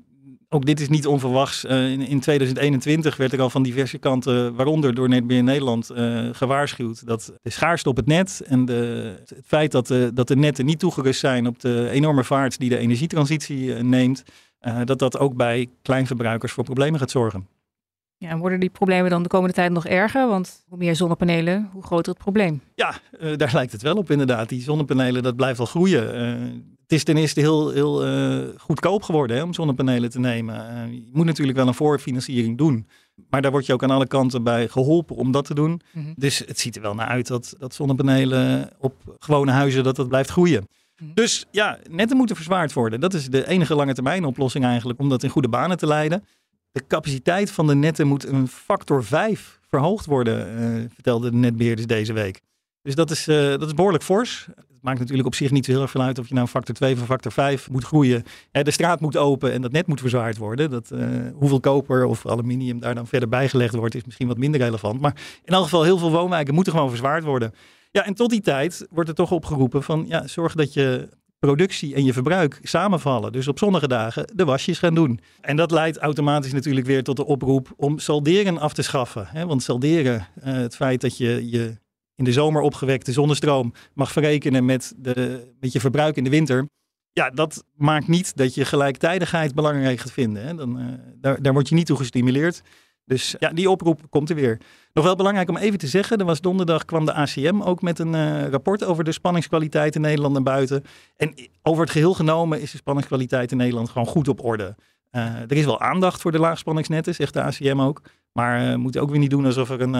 ook 0.49 0.65
dit 0.65 0.79
is 0.79 0.89
niet 0.89 1.07
onverwachts. 1.07 1.65
Uh, 1.65 1.91
in, 1.91 2.01
in, 2.01 2.19
2021 2.19 3.17
werd 3.17 3.33
er 3.33 3.41
al 3.41 3.49
van 3.49 3.63
diverse 3.63 3.97
kanten, 3.97 4.55
waaronder 4.55 4.93
door 4.93 5.09
Netbeheer 5.09 5.43
Nederland, 5.43 5.91
uh, 5.91 6.29
gewaarschuwd 6.31 7.05
dat 7.05 7.33
de 7.41 7.49
schaarste 7.49 7.89
op 7.89 7.95
het 7.95 8.05
net 8.05 8.41
en 8.45 8.65
de, 8.65 9.13
het 9.19 9.33
feit 9.45 9.71
dat 9.71 9.87
de, 9.87 10.11
dat 10.13 10.27
de 10.27 10.35
netten 10.35 10.65
niet 10.65 10.79
toegerust 10.79 11.19
zijn 11.19 11.47
op 11.47 11.59
de 11.59 11.89
enorme 11.89 12.23
vaart 12.23 12.59
die 12.59 12.69
de 12.69 12.77
energietransitie 12.77 13.65
uh, 13.65 13.81
neemt, 13.81 14.23
dat 14.83 14.99
dat 14.99 15.19
ook 15.19 15.35
bij 15.35 15.67
kleinverbruikers 15.81 16.51
voor 16.51 16.63
problemen 16.63 16.99
gaat 16.99 17.11
zorgen. 17.11 17.47
Ja, 18.17 18.29
en 18.29 18.37
worden 18.37 18.59
die 18.59 18.69
problemen 18.69 19.09
dan 19.09 19.23
de 19.23 19.29
komende 19.29 19.53
tijd 19.53 19.71
nog 19.71 19.85
erger? 19.85 20.27
Want 20.27 20.63
hoe 20.67 20.77
meer 20.77 20.95
zonnepanelen, 20.95 21.69
hoe 21.73 21.83
groter 21.83 22.13
het 22.13 22.21
probleem. 22.21 22.61
Ja, 22.75 22.95
daar 23.35 23.53
lijkt 23.53 23.71
het 23.71 23.81
wel 23.81 23.95
op 23.95 24.11
inderdaad. 24.11 24.49
Die 24.49 24.61
zonnepanelen, 24.61 25.23
dat 25.23 25.35
blijft 25.35 25.57
wel 25.57 25.67
groeien. 25.67 26.76
Het 26.87 26.97
is 26.97 27.03
ten 27.03 27.17
eerste 27.17 27.39
heel, 27.39 27.69
heel 27.69 28.07
uh, 28.07 28.47
goedkoop 28.57 29.03
geworden 29.03 29.37
hè, 29.37 29.43
om 29.43 29.53
zonnepanelen 29.53 30.09
te 30.09 30.19
nemen. 30.19 30.55
je 30.93 31.09
moet 31.13 31.25
natuurlijk 31.25 31.57
wel 31.57 31.67
een 31.67 31.73
voorfinanciering 31.73 32.57
doen. 32.57 32.87
Maar 33.29 33.41
daar 33.41 33.51
word 33.51 33.65
je 33.65 33.73
ook 33.73 33.83
aan 33.83 33.91
alle 33.91 34.07
kanten 34.07 34.43
bij 34.43 34.67
geholpen 34.67 35.15
om 35.15 35.31
dat 35.31 35.45
te 35.45 35.53
doen. 35.53 35.81
Mm 35.91 36.03
-hmm. 36.03 36.13
Dus 36.17 36.39
het 36.39 36.59
ziet 36.59 36.75
er 36.75 36.81
wel 36.81 36.95
naar 36.95 37.07
uit 37.07 37.27
dat, 37.27 37.55
dat 37.57 37.73
zonnepanelen 37.73 38.69
op 38.79 38.93
gewone 39.19 39.51
huizen 39.51 39.83
dat 39.83 39.95
dat 39.95 40.07
blijft 40.07 40.29
groeien. 40.29 40.67
Mhm. 40.97 41.13
Dus 41.13 41.45
ja, 41.51 41.79
netten 41.89 42.17
moeten 42.17 42.35
verzwaard 42.35 42.73
worden. 42.73 42.99
Dat 42.99 43.13
is 43.13 43.27
de 43.29 43.47
enige 43.47 43.75
lange 43.75 43.93
termijn 43.93 44.25
oplossing 44.25 44.65
eigenlijk 44.65 44.99
om 44.99 45.09
dat 45.09 45.23
in 45.23 45.29
goede 45.29 45.49
banen 45.49 45.77
te 45.77 45.87
leiden. 45.87 46.23
De 46.71 46.87
capaciteit 46.87 47.51
van 47.51 47.67
de 47.67 47.75
netten 47.75 48.07
moet 48.07 48.27
een 48.27 48.47
factor 48.47 49.03
5 49.03 49.59
verhoogd 49.67 50.05
worden, 50.05 50.59
uh, 50.59 50.85
vertelde 50.93 51.29
de 51.29 51.35
netbeheerders 51.35 51.87
deze 51.87 52.13
week. 52.13 52.41
Dus 52.81 52.95
dat 52.95 53.11
is, 53.11 53.27
uh, 53.27 53.35
dat 53.35 53.65
is 53.65 53.73
behoorlijk 53.73 54.03
fors. 54.03 54.47
Het 54.77 54.85
maakt 54.85 54.99
natuurlijk 54.99 55.27
op 55.27 55.35
zich 55.35 55.51
niet 55.51 55.65
zo 55.65 55.71
heel 55.71 55.81
erg 55.81 55.91
veel 55.91 56.01
uit 56.01 56.19
of 56.19 56.27
je 56.27 56.33
nou 56.33 56.47
factor 56.47 56.75
2 56.75 56.93
of 56.93 57.05
factor 57.05 57.31
5 57.31 57.69
moet 57.69 57.83
groeien. 57.83 58.23
de 58.51 58.71
straat 58.71 58.99
moet 58.99 59.17
open 59.17 59.53
en 59.53 59.61
dat 59.61 59.71
net 59.71 59.87
moet 59.87 59.99
verzwaard 59.99 60.37
worden. 60.37 60.69
Dat, 60.69 60.91
uh, 60.93 61.07
hoeveel 61.33 61.59
koper 61.59 62.05
of 62.05 62.25
aluminium 62.25 62.79
daar 62.79 62.95
dan 62.95 63.07
verder 63.07 63.29
bijgelegd 63.29 63.75
wordt, 63.75 63.95
is 63.95 64.05
misschien 64.05 64.27
wat 64.27 64.37
minder 64.37 64.61
relevant. 64.61 65.01
Maar 65.01 65.15
in 65.43 65.53
elk 65.53 65.63
geval, 65.63 65.83
heel 65.83 65.97
veel 65.97 66.11
woonwijken 66.11 66.53
moeten 66.53 66.73
gewoon 66.73 66.89
verzwaard 66.89 67.23
worden. 67.23 67.53
Ja, 67.91 68.05
en 68.05 68.13
tot 68.13 68.29
die 68.29 68.41
tijd 68.41 68.87
wordt 68.89 69.09
er 69.09 69.15
toch 69.15 69.31
opgeroepen 69.31 69.83
van 69.83 70.05
ja, 70.07 70.27
zorg 70.27 70.55
dat 70.55 70.73
je 70.73 71.09
productie 71.39 71.95
en 71.95 72.05
je 72.05 72.13
verbruik 72.13 72.59
samenvallen. 72.63 73.31
Dus 73.31 73.47
op 73.47 73.59
zonnige 73.59 73.87
dagen 73.87 74.31
de 74.35 74.45
wasjes 74.45 74.79
gaan 74.79 74.95
doen. 74.95 75.19
En 75.41 75.55
dat 75.55 75.71
leidt 75.71 75.97
automatisch 75.97 76.53
natuurlijk 76.53 76.85
weer 76.85 77.03
tot 77.03 77.15
de 77.15 77.25
oproep 77.25 77.73
om 77.77 77.99
salderen 77.99 78.57
af 78.57 78.73
te 78.73 78.81
schaffen. 78.81 79.47
Want 79.47 79.63
salderen, 79.63 80.27
uh, 80.37 80.53
het 80.53 80.75
feit 80.75 81.01
dat 81.01 81.17
je 81.17 81.49
je 81.49 81.77
in 82.17 82.23
de 82.23 82.31
zomer 82.31 82.61
opgewekte 82.61 83.11
zonnestroom 83.11 83.73
mag 83.93 84.11
verrekenen 84.11 84.65
met, 84.65 84.93
de, 84.97 85.47
met 85.59 85.71
je 85.71 85.79
verbruik 85.79 86.15
in 86.15 86.23
de 86.23 86.29
winter. 86.29 86.65
Ja, 87.11 87.29
dat 87.29 87.63
maakt 87.75 88.07
niet 88.07 88.35
dat 88.35 88.53
je 88.53 88.65
gelijktijdigheid 88.65 89.55
belangrijk 89.55 89.99
gaat 89.99 90.11
vinden. 90.11 90.45
Hè? 90.45 90.55
Dan, 90.55 90.79
uh, 90.79 90.85
daar, 91.15 91.41
daar 91.41 91.53
word 91.53 91.69
je 91.69 91.75
niet 91.75 91.85
toe 91.85 91.97
gestimuleerd. 91.97 92.61
Dus 93.05 93.35
ja, 93.39 93.49
die 93.49 93.69
oproep 93.69 94.01
komt 94.09 94.29
er 94.29 94.35
weer. 94.35 94.57
Nog 94.93 95.05
wel 95.05 95.15
belangrijk 95.15 95.49
om 95.49 95.57
even 95.57 95.77
te 95.77 95.87
zeggen, 95.87 96.17
er 96.17 96.25
was 96.25 96.41
donderdag 96.41 96.85
kwam 96.85 97.05
de 97.05 97.13
ACM 97.13 97.61
ook 97.61 97.81
met 97.81 97.99
een 97.99 98.13
uh, 98.13 98.47
rapport 98.47 98.83
over 98.83 99.03
de 99.03 99.11
spanningskwaliteit 99.11 99.95
in 99.95 100.01
Nederland 100.01 100.35
en 100.35 100.43
buiten. 100.43 100.83
En 101.15 101.33
over 101.61 101.81
het 101.81 101.91
geheel 101.91 102.13
genomen 102.13 102.61
is 102.61 102.71
de 102.71 102.77
spanningskwaliteit 102.77 103.51
in 103.51 103.57
Nederland 103.57 103.89
gewoon 103.89 104.07
goed 104.07 104.27
op 104.27 104.43
orde. 104.43 104.75
Uh, 105.11 105.41
er 105.41 105.51
is 105.51 105.65
wel 105.65 105.79
aandacht 105.79 106.21
voor 106.21 106.31
de 106.31 106.39
laagspanningsnetten, 106.39 107.15
zegt 107.15 107.33
de 107.33 107.41
ACM 107.41 107.79
ook. 107.79 108.01
Maar 108.33 108.59
we 108.59 108.71
uh, 108.71 108.75
moeten 108.75 109.01
ook 109.01 109.09
weer 109.09 109.19
niet 109.19 109.29
doen 109.29 109.45
alsof 109.45 109.69
er 109.69 109.81
een 109.81 109.95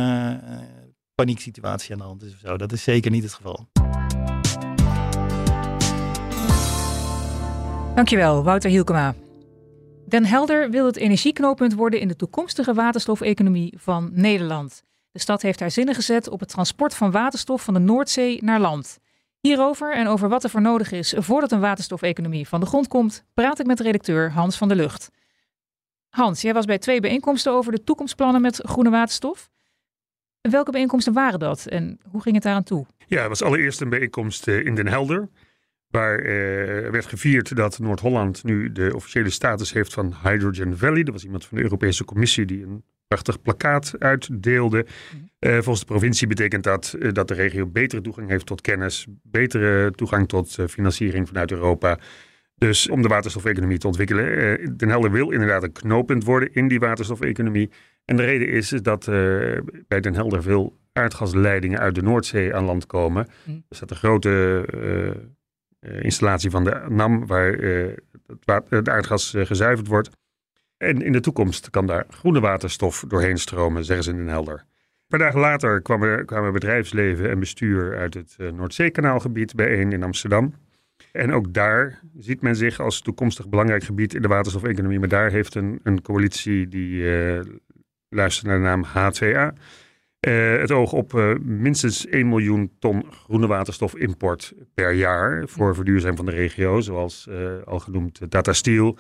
panieksituatie 1.18 1.92
aan 1.92 1.98
de 1.98 2.04
hand 2.04 2.24
is 2.24 2.34
of 2.34 2.40
zo. 2.40 2.58
Dat 2.58 2.72
is 2.72 2.84
zeker 2.84 3.12
niet 3.12 3.24
het 3.24 3.34
geval. 3.34 3.68
Dankjewel, 7.96 8.44
Wouter 8.44 8.70
Hielkema. 8.70 9.16
Den 10.08 10.26
Helder 10.26 10.70
wil 10.70 10.86
het 10.86 10.98
energieknooppunt 10.98 11.74
worden 11.74 12.00
in 12.00 12.08
de 12.08 12.16
toekomstige 12.16 12.74
waterstofeconomie 12.74 13.74
van 13.78 14.10
Nederland. 14.14 14.84
De 15.12 15.20
stad 15.20 15.42
heeft 15.42 15.60
haar 15.60 15.72
zinnen 15.72 15.96
gezet 15.96 16.30
op 16.30 16.40
het 16.40 16.50
transport 16.50 16.94
van 16.94 17.12
waterstof 17.12 17.64
van 17.64 17.74
de 17.74 17.80
Noordzee 17.80 18.44
naar 18.44 18.60
land. 18.60 18.98
Hierover 19.40 19.94
en 19.94 20.08
over 20.08 20.30
wat 20.30 20.44
er 20.44 20.50
voor 20.50 20.62
nodig 20.62 20.92
is 20.92 21.14
voordat 21.18 21.52
een 21.52 21.60
waterstofeconomie 21.60 22.48
van 22.48 22.60
de 22.60 22.66
grond 22.66 22.88
komt, 22.88 23.24
praat 23.34 23.60
ik 23.60 23.66
met 23.66 23.80
redacteur 23.80 24.32
Hans 24.32 24.58
van 24.58 24.68
der 24.68 24.78
Lucht. 24.78 25.10
Hans, 26.10 26.42
jij 26.42 26.54
was 26.54 26.66
bij 26.66 26.78
twee 26.78 27.00
bijeenkomsten 27.00 27.52
over 27.52 27.72
de 27.72 27.84
toekomstplannen 27.84 28.42
met 28.42 28.62
groene 28.64 28.90
waterstof. 28.90 29.50
Welke 30.50 30.72
bijeenkomsten 30.72 31.14
waren 31.14 31.40
dat 31.40 31.66
en 31.66 32.00
hoe 32.12 32.22
ging 32.22 32.36
het 32.36 32.44
daaraan 32.44 32.64
toe? 32.64 32.86
Ja, 33.08 33.20
het 33.20 33.28
was 33.28 33.44
allereerst 33.44 33.82
een 33.82 33.90
bijeenkomst 33.90 34.48
in 34.48 34.76
Den 34.76 34.88
Helder. 34.88 35.30
Waar 35.88 36.20
eh, 36.20 36.26
werd 36.90 37.06
gevierd 37.06 37.56
dat 37.56 37.80
Noord-Holland 37.80 38.44
nu 38.44 38.72
de 38.72 38.92
officiële 38.96 39.30
status 39.30 39.74
heeft 39.74 39.94
van 39.94 40.16
Hydrogen 40.24 40.78
Valley. 40.78 41.04
Dat 41.04 41.14
was 41.14 41.24
iemand 41.24 41.46
van 41.46 41.58
de 41.58 41.64
Europese 41.64 42.06
Commissie 42.06 42.46
die 42.46 42.64
een 42.64 42.84
prachtig 43.08 43.42
plakkaat 43.42 43.94
uitdeelde. 44.00 44.86
Uh, 45.40 45.54
volgens 45.54 45.80
de 45.80 45.86
provincie 45.86 46.28
betekent 46.28 46.64
dat 46.64 46.96
uh, 47.00 47.14
dat 47.14 47.28
de 47.28 47.34
regio 47.34 47.66
betere 47.66 48.02
toegang 48.02 48.30
heeft 48.30 48.46
tot 48.46 48.62
kennis, 48.62 49.08
betere 49.24 49.92
toegang 49.92 50.28
tot 50.28 50.58
financiering 50.70 51.28
vanuit 51.28 51.52
Europa. 51.52 52.00
Dus 52.56 52.90
om 52.90 53.02
de 53.02 53.08
waterstofeconomie 53.08 53.78
te 53.78 53.88
ontwikkelen. 53.88 54.78
Den 54.78 54.90
Helder 54.90 55.12
wil 55.12 55.32
inderdaad 55.32 55.64
een 55.64 55.72
knooppunt 55.72 56.24
worden 56.24 56.54
in 56.54 56.68
die 56.68 56.80
waterstofeconomie. 56.80 57.70
En 58.08 58.18
de 58.18 58.24
reden 58.24 58.50
is 58.50 58.70
dat 58.70 59.06
bij 59.88 60.00
Den 60.02 60.14
Helder 60.14 60.44
veel 60.44 60.80
aardgasleidingen 60.94 61.80
uit 61.80 61.96
de 61.96 62.02
Noordzee 62.02 62.56
aan 62.56 62.64
land 62.64 62.86
komen. 62.86 63.28
Mm. 63.44 63.64
Er 63.70 63.76
staat 63.76 63.92
een 63.92 63.98
grote 63.98 64.66
uh, 65.82 66.04
installatie 66.04 66.50
van 66.50 66.64
de 66.64 66.86
NAM, 66.90 67.26
waar 67.26 67.52
het, 68.70 68.90
aardgas 68.90 69.34
gezuiverd 69.38 69.88
wordt. 69.88 70.10
En 70.78 71.02
in 71.02 71.12
de 71.12 71.20
toekomst 71.20 71.70
kan 71.70 71.86
daar 71.86 72.06
groene 72.10 72.40
waterstof 72.40 73.04
doorheen 73.08 73.38
stromen, 73.38 73.86
zeggen 73.86 74.06
ze 74.06 74.12
in 74.12 74.18
Den 74.18 74.28
Helder. 74.28 74.56
Een 74.56 75.08
paar 75.08 75.20
dagen 75.20 75.40
later 75.40 75.82
kwamen, 75.82 76.26
kwamen 76.26 76.54
bedrijfsleven 76.54 77.30
en 77.30 77.40
bestuur 77.40 77.98
uit 77.98 78.14
het 78.14 78.38
Noordzeekanaalgebied 78.54 79.56
bijeen 79.56 79.92
in 79.92 80.04
Amsterdam. 80.04 80.54
En 81.12 81.34
ook 81.34 81.54
daar 81.54 82.00
ziet 82.18 82.42
men 82.42 82.56
zich 82.56 82.80
als 82.80 83.02
toekomstig 83.02 83.50
belangrijk 83.50 83.84
gebied 83.84 84.14
in 84.14 84.22
de 84.22 84.28
waterstofeconomie. 84.28 85.00
Maar 85.00 85.08
daar 85.08 85.32
heeft 85.32 85.56
een, 85.56 85.80
een 85.84 86.02
coalitie 86.02 86.68
die 86.68 87.04
luistert 88.10 88.46
naar 88.46 88.58
de 88.58 88.64
naam 88.64 88.86
H2A 88.86 89.58
uh, 90.28 90.60
het 90.60 90.72
oog 90.72 90.94
op 90.94 91.14
uh, 91.14 91.36
minstens 91.40 92.06
1 92.06 92.30
miljoen 92.30 92.72
ton 92.80 93.06
groene 93.12 93.48
waterstofimport 93.48 94.54
per 94.74 94.94
jaar 94.94 95.48
voor 95.48 95.76
verduurzaming 95.76 96.18
van 96.18 96.26
de 96.26 96.32
regio, 96.32 96.82
zoals 96.82 97.28
uh, 97.30 97.52
al 97.66 97.80
genoemd 97.80 98.20
Tata 98.30 98.54
Steel, 98.54 98.98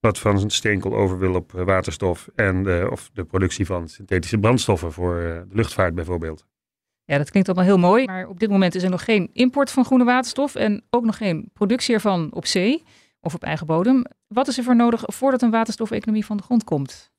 wat 0.00 0.18
van 0.18 0.50
steenkool 0.50 0.96
over 0.96 1.18
wil 1.18 1.34
op 1.34 1.52
waterstof 1.52 2.28
en 2.34 2.90
of 2.90 3.10
de 3.12 3.24
productie 3.24 3.66
van 3.66 3.88
synthetische 3.88 4.38
brandstoffen 4.38 4.92
voor 4.92 5.14
de 5.48 5.54
luchtvaart 5.56 5.94
bijvoorbeeld. 5.94 6.46
Ja, 7.04 7.18
dat 7.18 7.30
klinkt 7.30 7.48
allemaal 7.48 7.66
heel 7.66 7.78
mooi, 7.78 8.04
maar 8.04 8.26
op 8.26 8.40
dit 8.40 8.50
moment 8.50 8.74
is 8.74 8.82
er 8.82 8.90
nog 8.90 9.04
geen 9.04 9.30
import 9.32 9.70
van 9.70 9.84
groene 9.84 10.04
waterstof 10.04 10.54
en 10.54 10.82
ook 10.90 11.04
nog 11.04 11.16
geen 11.16 11.50
productie 11.52 11.94
ervan 11.94 12.32
op 12.32 12.46
zee 12.46 12.82
of 13.20 13.34
op 13.34 13.42
eigen 13.42 13.66
bodem. 13.66 14.04
Wat 14.28 14.48
is 14.48 14.58
er 14.58 14.64
voor 14.64 14.76
nodig 14.76 15.02
voordat 15.06 15.42
een 15.42 15.50
waterstofeconomie 15.50 16.24
van 16.24 16.36
de 16.36 16.42
grond 16.42 16.64
komt? 16.64 17.10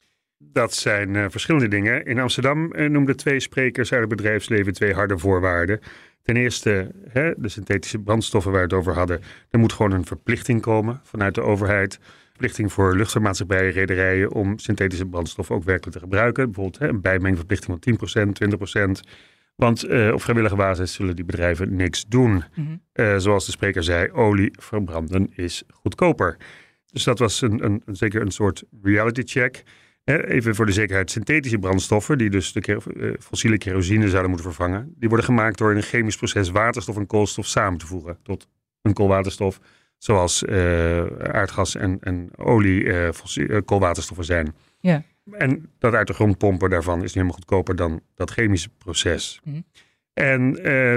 Dat 0.54 0.74
zijn 0.74 1.14
uh, 1.14 1.26
verschillende 1.30 1.68
dingen. 1.68 2.06
In 2.06 2.20
Amsterdam 2.20 2.74
uh, 2.74 2.90
noemden 2.90 3.18
twee 3.18 3.40
sprekers 3.40 3.92
uit 3.92 4.00
het 4.00 4.10
bedrijfsleven 4.10 4.74
twee 4.74 4.94
harde 4.94 5.18
voorwaarden. 5.18 5.80
Ten 6.24 6.36
eerste, 6.36 6.92
hè, 7.10 7.34
de 7.38 7.50
synthetische 7.50 8.00
brandstoffen 8.00 8.52
waar 8.52 8.62
we 8.62 8.68
het 8.68 8.78
over 8.78 8.94
hadden. 8.94 9.22
Er 9.50 9.60
moet 9.60 9.74
gewoon 9.74 9.92
een 9.92 10.06
verplichting 10.06 10.62
komen 10.62 11.02
vanuit 11.04 11.36
de 11.36 11.42
overheid. 11.42 12.00
Verplichting 12.30 12.72
voor 12.72 12.96
luchtvaartmaatschappijen, 12.96 13.72
rederijen 13.72 14.32
om 14.32 14.60
synthetische 14.60 15.06
brandstoffen 15.06 15.56
ook 15.56 15.64
werkelijk 15.64 15.98
te 15.98 16.04
gebruiken. 16.04 16.46
Bijvoorbeeld 16.46 16.80
hè, 16.80 16.88
een 16.88 17.02
bijmengverplichting 17.02 17.80
van 17.84 18.28
10%, 18.28 19.08
20%. 19.08 19.10
Want 19.56 19.86
uh, 19.86 20.14
op 20.14 20.22
vrijwillige 20.22 20.56
basis 20.56 20.94
zullen 20.94 21.16
die 21.16 21.26
bedrijven 21.26 21.76
niks 21.76 22.06
doen. 22.08 22.32
Mm 22.32 22.44
-hmm. 22.94 23.20
zoals 23.20 23.46
de 23.46 23.52
spreker 23.52 23.84
zei, 23.84 24.12
olie 24.12 24.52
verbranden 24.60 25.32
is 25.36 25.64
goedkoper. 25.70 26.38
Dus 26.92 27.04
dat 27.04 27.20
was 27.20 27.42
een, 27.42 27.66
een, 27.66 27.82
zeker 27.86 28.22
een 28.22 28.32
soort 28.32 28.64
reality 28.82 29.22
check. 29.26 29.64
Even 30.20 30.56
voor 30.56 30.66
de 30.66 30.72
zekerheid, 30.72 31.12
synthetische 31.12 31.58
brandstoffen, 31.58 32.18
die 32.18 32.30
dus 32.30 32.54
de 32.54 32.62
eh, 32.62 33.12
fossiele 33.20 33.58
kerosine 33.58 34.10
zouden 34.10 34.30
moeten 34.30 34.52
vervangen, 34.54 34.94
die 34.98 35.08
worden 35.08 35.26
gemaakt 35.26 35.58
door 35.58 35.72
in 35.72 35.78
een 35.78 35.84
chemisch 35.84 36.18
proces 36.18 36.50
waterstof 36.50 36.98
en 36.98 37.08
koolstof 37.08 37.46
samen 37.46 37.80
te 37.80 37.86
voegen 37.86 38.18
tot 38.24 38.48
een 38.82 38.94
koolwaterstof, 38.94 39.60
zoals 39.98 40.44
uh, 40.44 41.06
aardgas 41.06 41.76
en, 41.76 41.98
en 42.02 42.30
olie 42.36 42.84
uh, 42.84 43.10
koolwaterstoffen 43.66 44.26
zijn. 44.26 44.56
Ja. 44.80 45.04
En 45.32 45.70
dat 45.80 45.94
uit 45.94 46.08
de 46.08 46.14
grond 46.14 46.38
pompen 46.38 46.70
daarvan 46.70 46.98
is 46.98 47.02
niet 47.04 47.14
helemaal 47.14 47.36
goedkoper 47.36 47.76
dan 47.76 48.02
dat 48.16 48.32
chemische 48.32 48.70
proces. 48.78 49.40
Mm. 49.44 49.64
En 50.14 50.54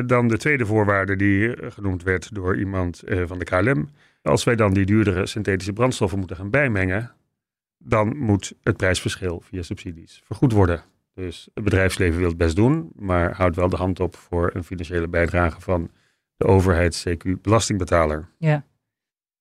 dan 0.06 0.28
de 0.28 0.38
tweede 0.38 0.66
voorwaarde 0.66 1.16
die 1.16 1.54
genoemd 1.70 2.02
werd 2.02 2.34
door 2.34 2.58
iemand 2.58 3.02
van 3.24 3.38
de 3.38 3.44
KLM. 3.44 3.88
Als 4.22 4.44
wij 4.44 4.56
dan 4.56 4.74
die 4.74 4.86
duurdere 4.86 5.26
synthetische 5.26 5.72
brandstoffen 5.72 6.18
moeten 6.18 6.36
gaan 6.36 6.50
bijmengen, 6.50 7.14
dan 7.84 8.16
moet 8.16 8.52
het 8.62 8.76
prijsverschil 8.76 9.40
via 9.44 9.62
subsidies 9.62 10.20
vergoed 10.24 10.52
worden. 10.52 10.82
Dus 11.14 11.48
het 11.54 11.64
bedrijfsleven 11.64 12.18
wil 12.18 12.28
het 12.28 12.36
best 12.36 12.56
doen, 12.56 12.90
maar 12.94 13.34
houdt 13.34 13.56
wel 13.56 13.68
de 13.68 13.76
hand 13.76 14.00
op 14.00 14.16
voor 14.16 14.50
een 14.54 14.64
financiële 14.64 15.08
bijdrage 15.08 15.60
van 15.60 15.90
de 16.36 16.46
overheid, 16.46 17.06
CQ 17.08 17.40
belastingbetaler. 17.40 18.28
Ja. 18.38 18.64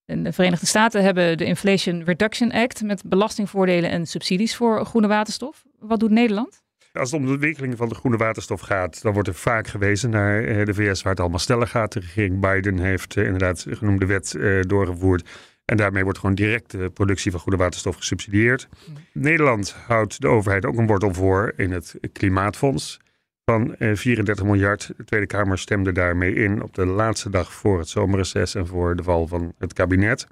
En 0.05 0.23
de 0.23 0.33
Verenigde 0.33 0.65
Staten 0.65 1.03
hebben 1.03 1.37
de 1.37 1.45
Inflation 1.45 2.03
Reduction 2.03 2.51
Act 2.51 2.81
met 2.81 3.03
belastingvoordelen 3.05 3.89
en 3.89 4.05
subsidies 4.05 4.55
voor 4.55 4.85
groene 4.85 5.07
waterstof. 5.07 5.65
Wat 5.79 5.99
doet 5.99 6.11
Nederland? 6.11 6.63
Als 6.93 7.11
het 7.11 7.19
om 7.19 7.25
de 7.25 7.31
ontwikkeling 7.31 7.77
van 7.77 7.89
de 7.89 7.95
groene 7.95 8.17
waterstof 8.17 8.61
gaat, 8.61 9.01
dan 9.01 9.13
wordt 9.13 9.27
er 9.27 9.33
vaak 9.33 9.67
gewezen 9.67 10.09
naar 10.09 10.43
eh, 10.43 10.65
de 10.65 10.73
VS 10.73 11.01
waar 11.01 11.11
het 11.11 11.21
allemaal 11.21 11.39
sneller 11.39 11.67
gaat. 11.67 11.91
De 11.91 11.99
regering 11.99 12.39
Biden 12.39 12.79
heeft 12.79 13.17
eh, 13.17 13.23
inderdaad 13.23 13.65
genoemde 13.69 14.05
wet 14.05 14.35
eh, 14.35 14.61
doorgevoerd 14.61 15.29
En 15.65 15.77
daarmee 15.77 16.03
wordt 16.03 16.19
gewoon 16.19 16.35
direct 16.35 16.71
de 16.71 16.89
productie 16.89 17.31
van 17.31 17.39
goede 17.39 17.57
waterstof 17.57 17.95
gesubsidieerd. 17.95 18.67
Nederland 19.13 19.71
houdt 19.71 20.21
de 20.21 20.27
overheid 20.27 20.65
ook 20.65 20.77
een 20.77 20.87
wortel 20.87 21.13
voor 21.13 21.53
in 21.55 21.71
het 21.71 21.97
Klimaatfonds 22.11 22.99
van 23.45 23.75
34 23.77 24.45
eh, 24.45 24.51
miljard. 24.51 24.93
De 24.97 25.03
Tweede 25.03 25.27
Kamer 25.27 25.57
stemde 25.57 25.91
daarmee 25.91 26.33
in 26.33 26.63
op 26.63 26.73
de 26.73 26.85
laatste 26.85 27.29
dag 27.29 27.53
voor 27.53 27.79
het 27.79 27.89
zomerreces 27.89 28.55
en 28.55 28.67
voor 28.67 28.95
de 28.95 29.03
val 29.03 29.27
van 29.27 29.53
het 29.57 29.73
kabinet. 29.73 30.27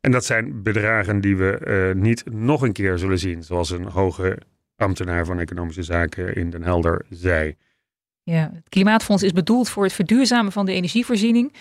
En 0.00 0.10
dat 0.12 0.24
zijn 0.24 0.62
bedragen 0.62 1.20
die 1.20 1.36
we 1.36 1.92
uh, 1.94 2.02
niet 2.02 2.24
nog 2.30 2.62
een 2.62 2.72
keer 2.72 2.98
zullen 2.98 3.18
zien, 3.18 3.42
zoals 3.42 3.70
een 3.70 3.84
hoge 3.84 4.38
ambtenaar 4.76 5.24
van 5.24 5.40
Economische 5.40 5.82
Zaken 5.82 6.34
in 6.34 6.50
Den 6.50 6.62
Helder 6.62 7.04
zei. 7.10 7.56
Ja, 8.22 8.50
het 8.54 8.68
Klimaatfonds 8.68 9.22
is 9.22 9.32
bedoeld 9.32 9.68
voor 9.68 9.84
het 9.84 9.92
verduurzamen 9.92 10.52
van 10.52 10.66
de 10.66 10.72
energievoorziening. 10.72 11.52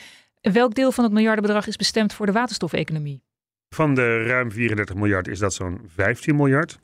Welk 0.53 0.75
deel 0.75 0.91
van 0.91 1.03
het 1.03 1.13
miljardenbedrag 1.13 1.67
is 1.67 1.75
bestemd 1.75 2.13
voor 2.13 2.25
de 2.25 2.31
waterstofeconomie? 2.31 3.23
Van 3.69 3.95
de 3.95 4.23
ruim 4.23 4.51
34 4.51 4.95
miljard 4.95 5.27
is 5.27 5.39
dat 5.39 5.53
zo'n 5.53 5.81
15 5.87 6.35
miljard. 6.35 6.79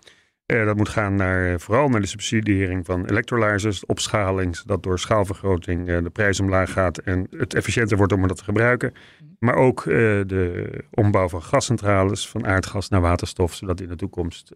Uh, 0.46 0.66
dat 0.66 0.76
moet 0.76 0.90
gaan 0.90 1.16
naar, 1.16 1.60
vooral 1.60 1.90
naar 1.90 2.02
de 2.02 2.08
subsidiëring 2.08 2.86
van 2.86 3.06
electrolyzers, 3.06 3.86
opschaling, 3.86 4.56
zodat 4.56 4.84
door 4.84 5.00
schaalvergroting 5.00 5.90
uh, 5.90 6.04
de 6.04 6.10
prijs 6.10 6.40
omlaag 6.40 6.72
gaat 6.72 6.98
en 6.98 7.28
het 7.38 7.54
efficiënter 7.54 7.98
wordt 7.98 8.14
om 8.14 8.28
dat 8.28 8.38
te 8.38 8.44
gebruiken. 8.44 8.94
Maar 9.40 9.56
ook 9.56 9.84
de 9.84 10.84
ombouw 10.92 11.30
van 11.30 11.44
gascentrales, 11.44 12.30
van 12.30 12.48
aardgas 12.48 12.90
naar 12.90 13.02
waterstof, 13.02 13.54
zodat 13.54 13.82
in 13.82 13.88
de 13.88 13.96
toekomst 13.96 14.52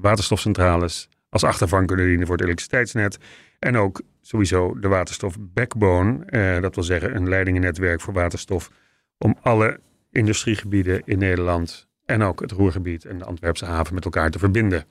waterstofcentrales 0.00 1.08
als 1.32 1.44
achtervang 1.44 1.86
kunnen 1.86 2.06
dienen 2.06 2.26
voor 2.26 2.36
het 2.36 2.44
elektriciteitsnet. 2.44 3.18
En 3.58 3.76
ook 3.76 4.02
sowieso 4.20 4.78
de 4.78 4.88
waterstof 4.88 5.36
backbone, 5.40 6.60
dat 6.60 6.74
wil 6.74 6.84
zeggen 6.84 7.16
een 7.16 7.28
leidingennetwerk 7.28 8.00
voor 8.00 8.14
waterstof, 8.14 8.70
om 9.18 9.36
alle 9.42 9.80
industriegebieden 10.10 11.02
in 11.04 11.18
Nederland 11.18 11.88
en 12.04 12.22
ook 12.22 12.40
het 12.40 12.52
Roergebied 12.52 13.04
en 13.04 13.18
de 13.18 13.24
Antwerpse 13.24 13.64
haven 13.64 13.94
met 13.94 14.04
elkaar 14.04 14.30
te 14.30 14.38
verbinden. 14.38 14.84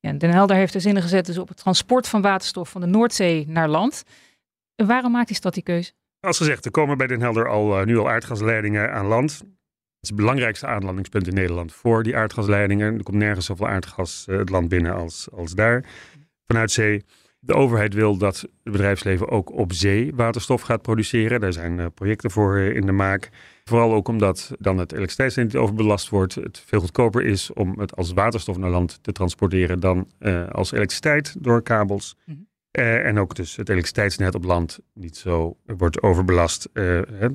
Ja, 0.00 0.12
Den 0.12 0.30
Helder 0.30 0.56
heeft 0.56 0.74
er 0.74 0.80
zinnen 0.80 1.02
gezet 1.02 1.26
dus 1.26 1.38
op 1.38 1.48
het 1.48 1.56
transport 1.56 2.08
van 2.08 2.22
waterstof 2.22 2.70
van 2.70 2.80
de 2.80 2.86
Noordzee 2.86 3.44
naar 3.48 3.68
land. 3.68 4.04
Waarom 4.76 5.12
maakt 5.12 5.28
hij 5.28 5.36
stad 5.36 5.54
die 5.54 5.62
keuze? 5.62 5.92
Als 6.20 6.36
gezegd, 6.36 6.64
er 6.64 6.70
komen 6.70 6.98
bij 6.98 7.06
Den 7.06 7.20
Helder 7.20 7.48
al, 7.48 7.80
uh, 7.80 7.86
nu 7.86 7.98
al 7.98 8.10
aardgasleidingen 8.10 8.92
aan 8.92 9.06
land. 9.06 9.42
Het 10.04 10.12
is 10.12 10.18
het 10.18 10.28
belangrijkste 10.28 10.66
aanlandingspunt 10.66 11.26
in 11.26 11.34
Nederland 11.34 11.72
voor 11.72 12.02
die 12.02 12.16
aardgasleidingen. 12.16 12.96
Er 12.96 13.02
komt 13.02 13.16
nergens 13.16 13.46
zoveel 13.46 13.68
aardgas 13.68 14.26
uh, 14.28 14.38
het 14.38 14.50
land 14.50 14.68
binnen 14.68 14.94
als, 14.94 15.28
als 15.32 15.52
daar, 15.52 15.84
vanuit 16.46 16.70
zee. 16.70 17.04
De 17.38 17.54
overheid 17.54 17.94
wil 17.94 18.16
dat 18.16 18.40
het 18.40 18.72
bedrijfsleven 18.72 19.28
ook 19.28 19.52
op 19.52 19.72
zee 19.72 20.12
waterstof 20.14 20.62
gaat 20.62 20.82
produceren. 20.82 21.40
Daar 21.40 21.52
zijn 21.52 21.78
uh, 21.78 21.86
projecten 21.94 22.30
voor 22.30 22.58
in 22.58 22.86
de 22.86 22.92
maak. 22.92 23.30
Vooral 23.64 23.94
ook 23.94 24.08
omdat 24.08 24.52
dan 24.58 24.78
het 24.78 24.92
elektriciteitsnet 24.92 25.44
niet 25.44 25.56
overbelast 25.56 26.08
wordt. 26.08 26.34
Het 26.34 26.62
veel 26.66 26.80
goedkoper 26.80 27.22
is 27.24 27.52
om 27.52 27.78
het 27.78 27.96
als 27.96 28.12
waterstof 28.12 28.56
naar 28.56 28.70
land 28.70 28.98
te 29.02 29.12
transporteren 29.12 29.80
dan 29.80 30.10
uh, 30.20 30.48
als 30.48 30.72
elektriciteit 30.72 31.36
door 31.38 31.62
kabels. 31.62 32.16
Mm 32.24 32.34
-hmm. 32.34 32.46
uh, 32.84 33.06
en 33.06 33.18
ook 33.18 33.34
dus 33.34 33.56
het 33.56 33.68
elektriciteitsnet 33.68 34.34
op 34.34 34.44
land 34.44 34.78
niet 34.94 35.16
zo 35.16 35.56
wordt 35.64 36.02
overbelast. 36.02 36.68
Uh, 36.72 37.00
hè, 37.12 37.28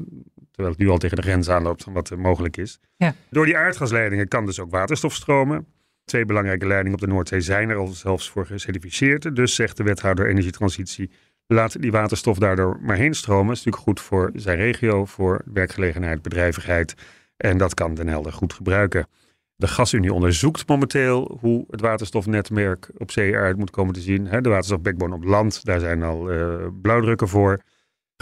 terwijl 0.60 0.78
het 0.78 0.86
nu 0.88 0.90
al 0.90 0.98
tegen 0.98 1.16
de 1.16 1.22
grens 1.22 1.50
aanloopt 1.50 1.84
van 1.84 1.94
wat 1.94 2.16
mogelijk 2.18 2.58
is. 2.58 2.80
Ja. 2.96 3.16
Door 3.30 3.46
die 3.46 3.58
aardgasleidingen 3.58 4.28
kan 4.28 4.46
dus 4.46 4.60
ook 4.60 4.72
waterstof 4.72 5.14
stromen. 5.14 5.66
Twee 6.04 6.26
belangrijke 6.26 6.68
leidingen 6.68 6.94
op 6.94 7.00
de 7.00 7.08
Noordzee 7.08 7.42
zijn 7.42 7.70
er 7.70 7.76
al 7.76 7.88
zelfs 7.88 8.30
voor 8.30 8.46
gecertificeerd. 8.46 9.36
Dus 9.36 9.56
zegt 9.56 9.78
de 9.78 9.84
wethouder 9.84 10.28
energietransitie 10.28 11.12
Laat 11.54 11.82
die 11.82 11.92
waterstof 11.92 12.38
daardoor 12.38 12.78
maar 12.82 12.96
heen 12.96 13.14
stromen. 13.14 13.48
Dat 13.48 13.58
is 13.58 13.64
natuurlijk 13.64 13.84
goed 13.84 14.02
voor 14.02 14.32
zijn 14.36 14.58
regio, 14.58 15.06
voor 15.06 15.42
werkgelegenheid, 15.46 16.22
bedrijvigheid. 16.22 16.96
En 17.38 17.58
dat 17.58 17.74
kan 17.74 17.94
Den 17.94 18.08
Helder 18.08 18.34
goed 18.34 18.54
gebruiken. 18.54 19.08
De 19.56 19.68
Gasunie 19.68 20.14
onderzoekt 20.14 20.68
momenteel 20.68 21.38
hoe 21.42 21.66
het 21.70 21.82
waterstofnetwerk 21.82 22.90
op 22.98 23.12
zee 23.12 23.32
eruit 23.32 23.58
moet 23.58 23.70
komen 23.70 23.94
te 23.94 24.02
zien. 24.02 24.24
De 24.24 24.50
waterstofbackbone 24.50 25.16
op 25.16 25.24
land, 25.24 25.66
daar 25.66 25.80
zijn 25.80 26.04
al 26.04 26.34
uh, 26.34 26.68
blauwdrukken 26.82 27.28
voor. 27.28 27.62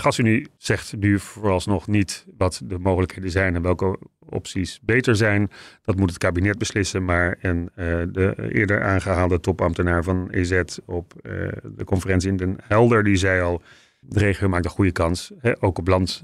GasUnie 0.01 0.47
zegt 0.57 0.95
nu 0.97 1.19
vooralsnog 1.19 1.87
niet 1.87 2.25
wat 2.37 2.61
de 2.63 2.79
mogelijkheden 2.79 3.31
zijn 3.31 3.55
en 3.55 3.61
welke 3.61 3.99
opties 4.19 4.79
beter 4.81 5.15
zijn. 5.15 5.51
Dat 5.81 5.95
moet 5.95 6.09
het 6.09 6.17
kabinet 6.17 6.57
beslissen. 6.57 7.05
Maar 7.05 7.37
en, 7.41 7.69
uh, 7.75 7.85
de 8.11 8.49
eerder 8.51 8.83
aangehaalde 8.83 9.39
topambtenaar 9.39 10.03
van 10.03 10.29
EZ 10.29 10.61
op 10.85 11.13
uh, 11.15 11.31
de 11.63 11.83
conferentie 11.83 12.29
in 12.29 12.37
Den 12.37 12.57
Helder, 12.63 13.03
die 13.03 13.15
zei 13.15 13.41
al, 13.41 13.61
de 13.99 14.19
regio 14.19 14.49
maakt 14.49 14.65
een 14.65 14.71
goede 14.71 14.91
kans. 14.91 15.31
Hè, 15.39 15.63
ook 15.63 15.77
op 15.77 15.87
land 15.87 16.23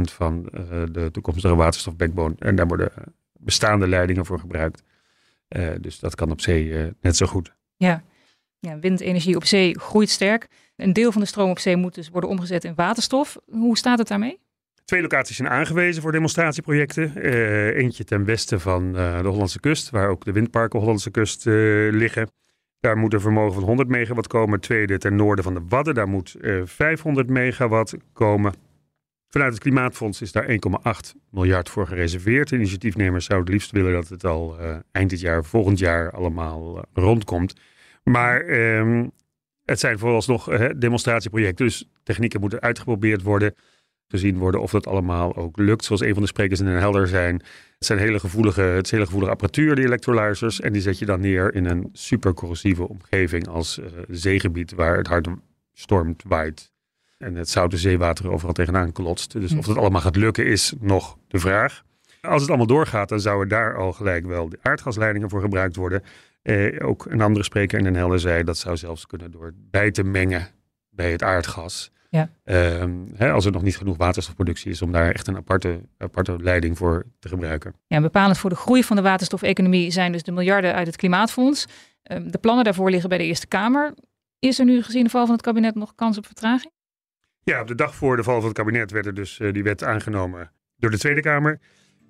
van 0.00 0.48
uh, 0.54 0.60
de 0.92 1.08
toekomstige 1.10 1.54
waterstofbackbone. 1.54 2.34
En 2.38 2.56
daar 2.56 2.66
worden 2.66 2.92
bestaande 3.32 3.88
leidingen 3.88 4.26
voor 4.26 4.38
gebruikt. 4.38 4.82
dus 5.80 5.98
dat 5.98 6.14
kan 6.14 6.30
op 6.30 6.40
zee 6.40 6.92
net 7.00 7.16
zo 7.16 7.26
goed. 7.26 7.54
Ja. 7.76 8.02
Ja, 8.64 8.78
windenergie 8.78 9.36
op 9.36 9.44
zee 9.44 9.78
groeit 9.78 10.10
sterk. 10.10 10.46
Een 10.76 10.92
deel 10.92 11.12
van 11.12 11.20
de 11.20 11.26
stroom 11.26 11.50
op 11.50 11.58
zee 11.58 11.76
moet 11.76 11.94
dus 11.94 12.08
worden 12.08 12.30
omgezet 12.30 12.64
in 12.64 12.74
waterstof. 12.74 13.36
Hoe 13.50 13.76
staat 13.76 13.98
het 13.98 14.08
daarmee? 14.08 14.38
Twee 14.84 15.00
locaties 15.00 15.36
zijn 15.36 15.48
aangewezen 15.48 16.02
voor 16.02 16.12
demonstratieprojecten. 16.12 17.12
Uh, 17.16 17.76
eentje 17.76 18.04
ten 18.04 18.24
westen 18.24 18.60
van 18.60 18.86
uh, 18.96 19.20
de 19.20 19.28
Hollandse 19.28 19.60
kust, 19.60 19.90
waar 19.90 20.08
ook 20.08 20.24
de 20.24 20.32
windparken 20.32 20.78
Hollandse 20.78 21.10
kust 21.10 21.46
uh, 21.46 21.92
liggen. 21.92 22.30
Daar 22.80 22.96
moet 22.96 23.12
een 23.12 23.20
vermogen 23.20 23.54
van 23.54 23.62
100 23.62 23.88
megawatt 23.88 24.26
komen. 24.26 24.60
Tweede 24.60 24.98
ten 24.98 25.16
noorden 25.16 25.44
van 25.44 25.54
de 25.54 25.62
Wadden, 25.68 25.94
daar 25.94 26.08
moet 26.08 26.36
500 26.64 27.28
megawatt 27.28 27.94
komen. 28.12 28.54
Vanuit 29.28 29.52
het 29.52 29.62
Klimaatfonds 29.62 30.20
is 30.20 30.32
daar 30.32 30.48
1,8 30.48 30.56
miljard 31.30 31.68
voor 31.68 31.86
gereserveerd. 31.86 32.50
Initiatiefnemers 32.50 33.24
zouden 33.24 33.46
het 33.46 33.54
liefst 33.54 33.72
willen 33.72 33.92
dat 33.92 34.08
het 34.08 34.24
al 34.24 34.56
eind 34.92 35.10
dit 35.10 35.20
jaar, 35.20 35.44
volgend 35.44 35.78
jaar 35.78 36.10
allemaal 36.10 36.84
rondkomt. 36.92 37.54
Maar 38.04 38.40
ehm, 38.40 39.06
het 39.64 39.80
zijn 39.80 39.98
vooralsnog 39.98 40.58
demonstratieprojecten, 40.76 41.66
dus 41.66 41.88
technieken 42.02 42.40
moeten 42.40 42.60
uitgeprobeerd 42.60 43.22
worden 43.22 43.54
gezien 44.08 44.38
worden 44.38 44.60
of 44.60 44.70
dat 44.70 44.86
allemaal 44.86 45.36
ook 45.36 45.58
lukt. 45.58 45.84
Zoals 45.84 46.00
een 46.00 46.12
van 46.12 46.22
de 46.22 46.28
sprekers 46.28 46.60
in 46.60 46.66
een 46.66 46.78
helder 46.78 47.08
zijn. 47.08 47.34
Het 47.34 47.86
zijn 47.86 47.98
hele 47.98 48.18
gevoelige, 48.20 48.60
het 48.60 48.84
is 48.84 48.90
hele 48.90 49.04
gevoelige 49.04 49.32
apparatuur, 49.32 49.74
die 49.74 49.84
electrolyzers. 49.84 50.60
En 50.60 50.72
die 50.72 50.82
zet 50.82 50.98
je 50.98 51.06
dan 51.06 51.20
neer 51.20 51.54
in 51.54 51.64
een 51.64 51.88
super 51.92 52.34
corrosieve 52.34 52.88
omgeving 52.88 53.48
als 53.48 53.78
uh, 53.78 53.86
zeegebied 54.08 54.72
waar 54.72 54.96
het 54.96 55.06
hard 55.06 55.28
stormt, 55.72 56.22
waait. 56.26 56.72
En 57.18 57.34
het 57.34 57.48
zoute 57.48 57.76
zeewater 57.76 58.30
overal 58.30 58.54
tegenaan 58.54 58.92
klotst. 58.92 59.32
Dus 59.32 59.54
of 59.54 59.66
dat 59.66 59.76
allemaal 59.76 60.00
gaat 60.00 60.16
lukken 60.16 60.46
is 60.46 60.72
nog 60.80 61.18
de 61.28 61.38
vraag. 61.38 61.82
Als 62.20 62.40
het 62.40 62.48
allemaal 62.48 62.66
doorgaat, 62.66 63.08
dan 63.08 63.20
zouden 63.20 63.48
daar 63.48 63.76
al 63.76 63.92
gelijk 63.92 64.26
wel 64.26 64.48
de 64.48 64.58
aardgasleidingen 64.62 65.30
voor 65.30 65.40
gebruikt 65.40 65.76
worden. 65.76 66.02
Eh, 66.44 66.86
ook 66.86 67.04
een 67.04 67.20
andere 67.20 67.44
spreker 67.44 67.78
in 67.78 67.84
Den 67.84 67.94
Helder 67.94 68.20
zei 68.20 68.44
dat 68.44 68.58
zou 68.58 68.76
zelfs 68.76 69.06
kunnen 69.06 69.30
door 69.30 69.52
bij 69.56 69.90
te 69.90 70.04
mengen 70.04 70.46
bij 70.90 71.12
het 71.12 71.22
aardgas. 71.22 71.92
Ja. 72.10 72.30
Uh, 72.44 72.84
hè, 73.14 73.32
als 73.32 73.44
er 73.44 73.52
nog 73.52 73.62
niet 73.62 73.76
genoeg 73.76 73.96
waterstofproductie 73.96 74.70
is 74.70 74.82
om 74.82 74.92
daar 74.92 75.10
echt 75.10 75.26
een 75.26 75.36
aparte, 75.36 75.80
aparte 75.98 76.36
leiding 76.40 76.78
voor 76.78 77.06
te 77.18 77.28
gebruiken. 77.28 77.74
Ja, 77.86 78.00
bepalend 78.00 78.38
voor 78.38 78.50
de 78.50 78.56
groei 78.56 78.84
van 78.84 78.96
de 78.96 79.02
waterstofeconomie 79.02 79.90
zijn 79.90 80.12
dus 80.12 80.22
de 80.22 80.32
miljarden 80.32 80.74
uit 80.74 80.86
het 80.86 80.96
Klimaatfonds. 80.96 81.66
Uh, 82.12 82.18
de 82.26 82.38
plannen 82.38 82.64
daarvoor 82.64 82.90
liggen 82.90 83.08
bij 83.08 83.18
de 83.18 83.24
Eerste 83.24 83.46
Kamer. 83.46 83.94
Is 84.38 84.58
er 84.58 84.64
nu 84.64 84.82
gezien 84.82 85.04
de 85.04 85.10
val 85.10 85.24
van 85.24 85.34
het 85.34 85.44
kabinet 85.44 85.74
nog 85.74 85.94
kans 85.94 86.18
op 86.18 86.26
vertraging? 86.26 86.72
Ja, 87.42 87.60
op 87.60 87.68
de 87.68 87.74
dag 87.74 87.94
voor 87.94 88.16
de 88.16 88.22
val 88.22 88.36
van 88.36 88.48
het 88.48 88.58
kabinet 88.58 88.90
werd 88.90 89.06
er 89.06 89.14
dus 89.14 89.38
uh, 89.38 89.52
die 89.52 89.62
wet 89.62 89.84
aangenomen 89.84 90.52
door 90.76 90.90
de 90.90 90.98
Tweede 90.98 91.20
Kamer. 91.20 91.60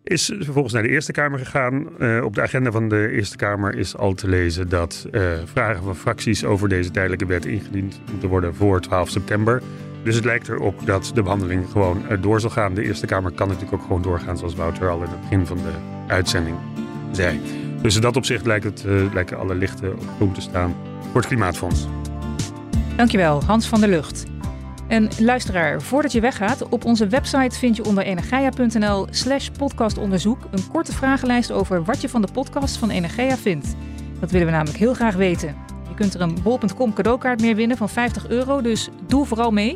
Is 0.04 0.32
vervolgens 0.38 0.74
naar 0.74 0.82
de 0.82 0.88
Eerste 0.88 1.12
Kamer 1.12 1.38
gegaan. 1.38 1.88
Uh, 1.98 2.24
op 2.24 2.34
de 2.34 2.42
agenda 2.42 2.70
van 2.70 2.88
de 2.88 3.08
Eerste 3.10 3.36
Kamer 3.36 3.76
is 3.76 3.96
al 3.96 4.14
te 4.14 4.28
lezen 4.28 4.68
dat 4.68 5.06
uh, 5.10 5.22
vragen 5.44 5.82
van 5.82 5.96
fracties 5.96 6.44
over 6.44 6.68
deze 6.68 6.90
tijdelijke 6.90 7.26
wet 7.26 7.46
ingediend 7.46 8.00
moeten 8.10 8.28
worden 8.28 8.54
voor 8.54 8.80
12 8.80 9.08
september. 9.08 9.62
Dus 10.02 10.14
het 10.14 10.24
lijkt 10.24 10.48
erop 10.48 10.86
dat 10.86 11.10
de 11.14 11.22
behandeling 11.22 11.70
gewoon 11.70 12.02
door 12.20 12.40
zal 12.40 12.50
gaan. 12.50 12.74
De 12.74 12.82
Eerste 12.82 13.06
Kamer 13.06 13.32
kan 13.32 13.48
natuurlijk 13.48 13.74
ook 13.74 13.86
gewoon 13.86 14.02
doorgaan, 14.02 14.38
zoals 14.38 14.54
Wouter 14.54 14.88
al 14.88 15.02
in 15.02 15.08
het 15.08 15.20
begin 15.20 15.46
van 15.46 15.56
de 15.56 15.72
uitzending 16.12 16.56
zei. 17.12 17.40
Dus 17.82 17.94
in 17.94 18.00
dat 18.00 18.16
opzicht 18.16 18.46
lijkt 18.46 18.64
het, 18.64 18.84
lijken 19.12 19.38
alle 19.38 19.54
lichten 19.54 19.92
op 19.92 20.06
groen 20.16 20.32
te 20.32 20.40
staan 20.40 20.76
voor 21.00 21.20
het 21.20 21.26
Klimaatfonds. 21.26 21.86
Dankjewel, 22.96 23.44
Hans 23.44 23.68
van 23.68 23.80
der 23.80 23.88
Lucht. 23.88 24.33
En 24.94 25.08
luisteraar, 25.18 25.82
voordat 25.82 26.12
je 26.12 26.20
weggaat, 26.20 26.68
op 26.68 26.84
onze 26.84 27.06
website 27.06 27.58
vind 27.58 27.76
je 27.76 27.84
onder 27.84 28.04
energia.nl 28.04 29.06
slash 29.10 29.48
podcastonderzoek 29.48 30.38
een 30.50 30.68
korte 30.72 30.92
vragenlijst 30.92 31.52
over 31.52 31.84
wat 31.84 32.00
je 32.00 32.08
van 32.08 32.22
de 32.22 32.32
podcast 32.32 32.76
van 32.76 32.90
Energia 32.90 33.36
vindt. 33.36 33.74
Dat 34.20 34.30
willen 34.30 34.46
we 34.46 34.52
namelijk 34.52 34.78
heel 34.78 34.94
graag 34.94 35.14
weten. 35.14 35.56
Je 35.88 35.94
kunt 35.94 36.14
er 36.14 36.20
een 36.20 36.36
bol.com 36.42 36.92
cadeaukaart 36.92 37.40
meer 37.40 37.54
winnen 37.54 37.76
van 37.76 37.88
50 37.88 38.28
euro, 38.28 38.60
dus 38.60 38.88
doe 39.06 39.26
vooral 39.26 39.50
mee. 39.50 39.74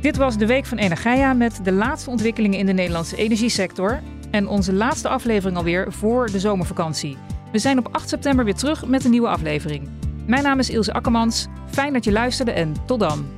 Dit 0.00 0.16
was 0.16 0.36
de 0.36 0.46
Week 0.46 0.66
van 0.66 0.78
Energia 0.78 1.32
met 1.32 1.60
de 1.64 1.72
laatste 1.72 2.10
ontwikkelingen 2.10 2.58
in 2.58 2.66
de 2.66 2.72
Nederlandse 2.72 3.16
energiesector. 3.16 4.00
En 4.30 4.48
onze 4.48 4.72
laatste 4.72 5.08
aflevering 5.08 5.56
alweer 5.56 5.92
voor 5.92 6.30
de 6.30 6.40
zomervakantie. 6.40 7.16
We 7.52 7.58
zijn 7.58 7.78
op 7.78 7.88
8 7.92 8.08
september 8.08 8.44
weer 8.44 8.54
terug 8.54 8.86
met 8.86 9.04
een 9.04 9.10
nieuwe 9.10 9.28
aflevering. 9.28 9.88
Mijn 10.26 10.42
naam 10.42 10.58
is 10.58 10.70
Ilse 10.70 10.92
Akkermans. 10.92 11.46
Fijn 11.70 11.92
dat 11.92 12.04
je 12.04 12.12
luisterde 12.12 12.52
en 12.52 12.74
tot 12.86 13.00
dan. 13.00 13.37